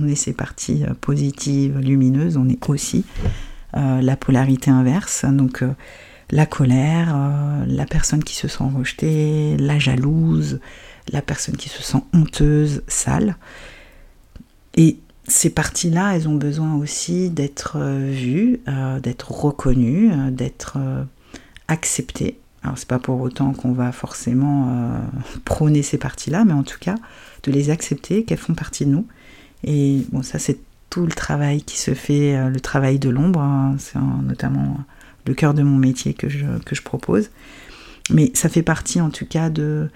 est 0.08 0.16
ces 0.16 0.34
parties 0.34 0.84
positives, 1.02 1.80
lumineuses, 1.80 2.38
on 2.38 2.48
est 2.48 2.70
aussi 2.70 3.06
la 3.74 4.16
polarité 4.16 4.72
inverse. 4.72 5.26
Donc 5.26 5.62
la 6.32 6.46
colère, 6.46 7.14
la 7.68 7.86
personne 7.86 8.24
qui 8.24 8.36
se 8.36 8.48
sent 8.48 8.64
rejetée, 8.74 9.58
la 9.58 9.80
jalouse, 9.80 10.62
la 11.12 11.22
personne 11.22 11.58
qui 11.58 11.68
se 11.68 11.84
sent 11.84 12.02
honteuse, 12.14 12.84
sale. 12.88 13.36
Et 14.78 14.98
ces 15.28 15.50
parties-là, 15.50 16.16
elles 16.16 16.28
ont 16.28 16.36
besoin 16.36 16.76
aussi 16.76 17.30
d'être 17.30 17.80
vues, 17.80 18.60
d'être 19.02 19.32
reconnues, 19.32 20.12
d'être 20.32 20.78
acceptées. 21.68 22.38
Alors 22.64 22.78
c'est 22.78 22.88
pas 22.88 23.00
pour 23.00 23.22
autant 23.22 23.54
qu'on 23.54 23.72
va 23.72 23.92
forcément 23.92 25.02
prôner 25.46 25.82
ces 25.82 25.98
parties-là, 25.98 26.46
mais 26.46 26.54
en 26.54 26.64
tout 26.64 26.80
cas 26.80 26.96
de 27.44 27.52
les 27.52 27.70
accepter, 27.70 28.24
qu'elles 28.24 28.38
font 28.38 28.54
partie 28.54 28.86
de 28.86 28.92
nous. 28.92 29.08
Et 29.64 30.06
bon, 30.12 30.22
ça 30.22 30.40
c'est 30.40 30.60
tout 30.90 31.06
le 31.06 31.12
travail 31.12 31.62
qui 31.62 31.78
se 31.78 31.94
fait, 31.94 32.38
euh, 32.38 32.50
le 32.50 32.62
travail 32.62 33.00
de 33.00 33.10
l'ombre, 33.10 33.42
hein, 33.42 33.76
c'est 33.80 34.00
notamment 34.00 34.78
le 35.26 35.34
cœur 35.34 35.54
de 35.54 35.62
mon 35.62 35.78
métier 35.78 36.14
que 36.14 36.30
je, 36.30 36.82
propose. 36.82 37.32
Mais 38.12 38.32
ça 38.34 38.48
fait 38.48 38.64
partie 38.64 39.02
en 39.02 39.10
tout 39.10 39.26
cas 39.26 39.50
de, 39.50 39.90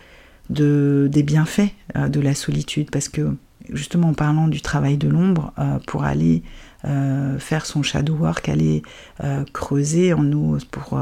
de 0.49 1.07
des 1.11 1.23
bienfaits 1.23 1.71
euh, 1.95 2.09
de 2.09 2.19
la 2.19 2.35
solitude, 2.35 2.89
parce 2.91 3.07
que 3.07 3.33
justement 3.73 4.09
en 4.09 4.13
parlant 4.13 4.47
du 4.47 4.61
travail 4.61 4.97
de 4.97 5.07
l'ombre, 5.07 5.53
euh, 5.59 5.79
pour 5.85 6.03
aller 6.03 6.43
faire 7.39 7.65
son 7.65 7.83
shadow 7.83 8.13
work, 8.13 8.47
aller 8.47 8.83
creuser 9.51 10.13
en 10.13 10.23
nous 10.23 10.57
pour 10.71 10.97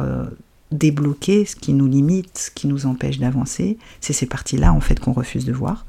débloquer 0.71 1.45
ce 1.45 1.56
qui 1.56 1.73
nous 1.73 1.86
limite, 1.86 2.36
ce 2.36 2.49
qui 2.49 2.65
nous 2.65 2.88
empêche 2.88 3.19
d'avancer, 3.19 3.77
c'est 4.01 4.13
ces 4.13 4.25
parties-là 4.25 4.73
en 4.73 4.80
fait 4.80 4.99
qu'on 4.99 5.13
refuse 5.13 5.45
de 5.45 5.53
voir. 5.53 5.86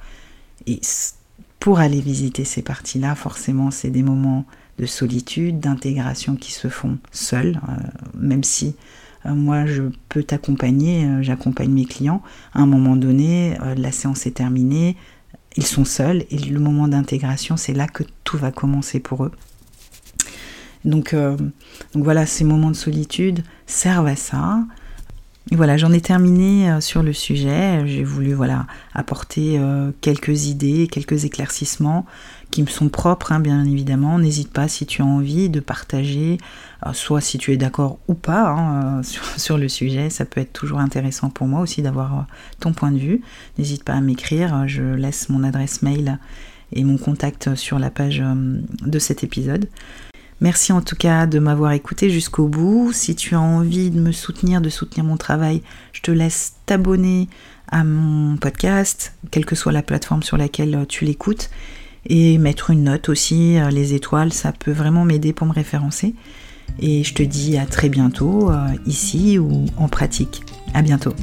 Et 0.67 0.81
pour 1.59 1.79
aller 1.79 2.01
visiter 2.01 2.45
ces 2.45 2.63
parties-là, 2.63 3.15
forcément, 3.15 3.71
c'est 3.71 3.91
des 3.91 4.03
moments 4.03 4.45
de 4.79 4.87
solitude, 4.87 5.61
d'intégration 5.61 6.37
qui 6.37 6.53
se 6.53 6.69
font 6.69 6.99
seuls, 7.11 7.61
euh, 7.69 7.73
même 8.15 8.45
si 8.45 8.77
euh, 9.27 9.35
moi 9.35 9.67
je 9.67 9.83
peux 10.09 10.23
t'accompagner, 10.23 11.05
euh, 11.05 11.23
j'accompagne 11.23 11.71
mes 11.71 11.85
clients, 11.85 12.23
à 12.55 12.61
un 12.61 12.67
moment 12.67 12.97
donné, 12.97 13.57
la 13.77 13.91
séance 13.91 14.27
est 14.27 14.37
terminée, 14.37 14.97
ils 15.57 15.67
sont 15.67 15.85
seuls, 15.85 16.25
et 16.31 16.39
le 16.39 16.61
moment 16.61 16.89
d'intégration, 16.89 17.57
c'est 17.57 17.73
là 17.73 17.87
que 17.87 18.05
tout 18.25 18.37
va 18.37 18.53
commencer 18.53 19.01
pour 19.01 19.25
eux. 19.25 19.33
Donc, 20.85 21.15
donc 21.15 22.05
voilà, 22.05 22.25
ces 22.25 22.45
moments 22.45 22.71
de 22.71 22.77
solitude 22.77 23.43
servent 23.67 24.07
à 24.07 24.17
ça, 24.17 24.63
voilà, 25.53 25.79
j'en 25.79 25.93
ai 25.93 26.01
terminé 26.01 26.71
euh, 26.71 26.81
sur 26.81 27.03
le 27.03 27.13
sujet. 27.13 27.87
J'ai 27.87 28.05
voulu 28.05 28.35
voilà 28.35 28.67
apporter 28.95 29.59
euh, 29.59 29.93
quelques 30.01 30.47
idées, 30.47 30.89
quelques 30.91 31.25
éclaircissements 31.25 32.05
qui 32.51 32.63
me 32.63 32.69
sont 32.69 32.89
propres, 32.89 33.33
hein, 33.33 33.41
bien 33.41 33.65
évidemment. 33.65 34.19
N'hésite 34.19 34.53
pas 34.53 34.69
si 34.69 34.87
tu 34.87 35.03
as 35.03 35.07
envie 35.07 35.49
de 35.49 35.61
partager, 35.61 36.39
euh, 36.87 36.93
soit 36.93 37.21
si 37.21 37.39
tu 37.39 37.53
es 37.53 37.57
d'accord 37.57 37.99
ou 38.09 38.15
pas 38.15 38.49
hein, 38.49 39.03
sur, 39.37 39.59
le 39.59 39.69
sujet. 39.69 40.11
Ça 40.11 40.25
peut 40.25 40.41
être 40.41 40.53
toujours 40.53 40.81
intéressant 40.81 41.31
pour 41.31 41.47
moi 41.47 41.61
aussi 41.61 41.83
d'avoir 41.83 42.27
ton 42.61 42.73
point 42.73 42.91
de 42.91 42.99
vue. 42.99 43.23
N'hésite 43.59 43.85
pas 43.85 43.95
à 43.95 44.01
m'écrire. 44.01 44.67
Je 44.67 44.83
laisse 44.83 45.29
mon 45.29 45.45
adresse 45.45 45.83
mail 45.83 46.19
et 46.73 46.85
mon 46.85 46.99
contact 46.99 47.55
sur 47.55 47.79
la 47.79 47.91
page 47.91 48.23
de 48.23 48.99
cet 48.99 49.25
épisode. 49.25 49.69
Merci 50.41 50.71
en 50.73 50.83
tout 50.83 50.95
cas 50.95 51.27
de 51.27 51.41
m'avoir 51.41 51.73
écouté 51.73 52.11
jusqu'au 52.11 52.47
bout. 52.47 52.93
Si 52.93 53.17
tu 53.17 53.35
as 53.35 53.41
envie 53.41 53.91
de 53.91 54.01
me 54.01 54.13
soutenir, 54.13 54.61
de 54.61 54.69
soutenir 54.69 55.05
mon 55.05 55.17
travail, 55.17 55.63
je 55.93 56.01
te 56.01 56.13
laisse 56.13 56.55
t'abonner 56.65 57.29
à 57.71 57.83
mon 57.83 58.37
podcast, 58.37 59.15
quelle 59.33 59.45
que 59.45 59.57
soit 59.57 59.73
la 59.73 59.83
plateforme 59.83 60.23
sur 60.23 60.37
laquelle 60.37 60.75
euh, 60.75 60.85
tu 60.87 61.05
l'écoutes, 61.05 61.51
et 62.07 62.39
mettre 62.39 62.71
une 62.71 62.85
note 62.85 63.09
aussi, 63.09 63.59
euh, 63.59 63.71
les 63.71 63.95
étoiles, 63.95 64.33
ça 64.33 64.53
peut 64.53 64.73
vraiment 64.73 65.05
m'aider 65.05 65.33
pour 65.33 65.47
me 65.47 65.53
référencer. 65.53 66.15
Et 66.81 67.03
je 67.03 67.15
te 67.15 67.23
dis 67.23 67.59
à 67.59 67.67
très 67.67 67.89
bientôt, 67.89 68.51
euh, 68.51 68.69
ici 68.87 69.39
ou 69.39 69.67
en 69.77 69.89
pratique. 69.89 70.43
À 70.75 70.83
bientôt. 70.83 71.15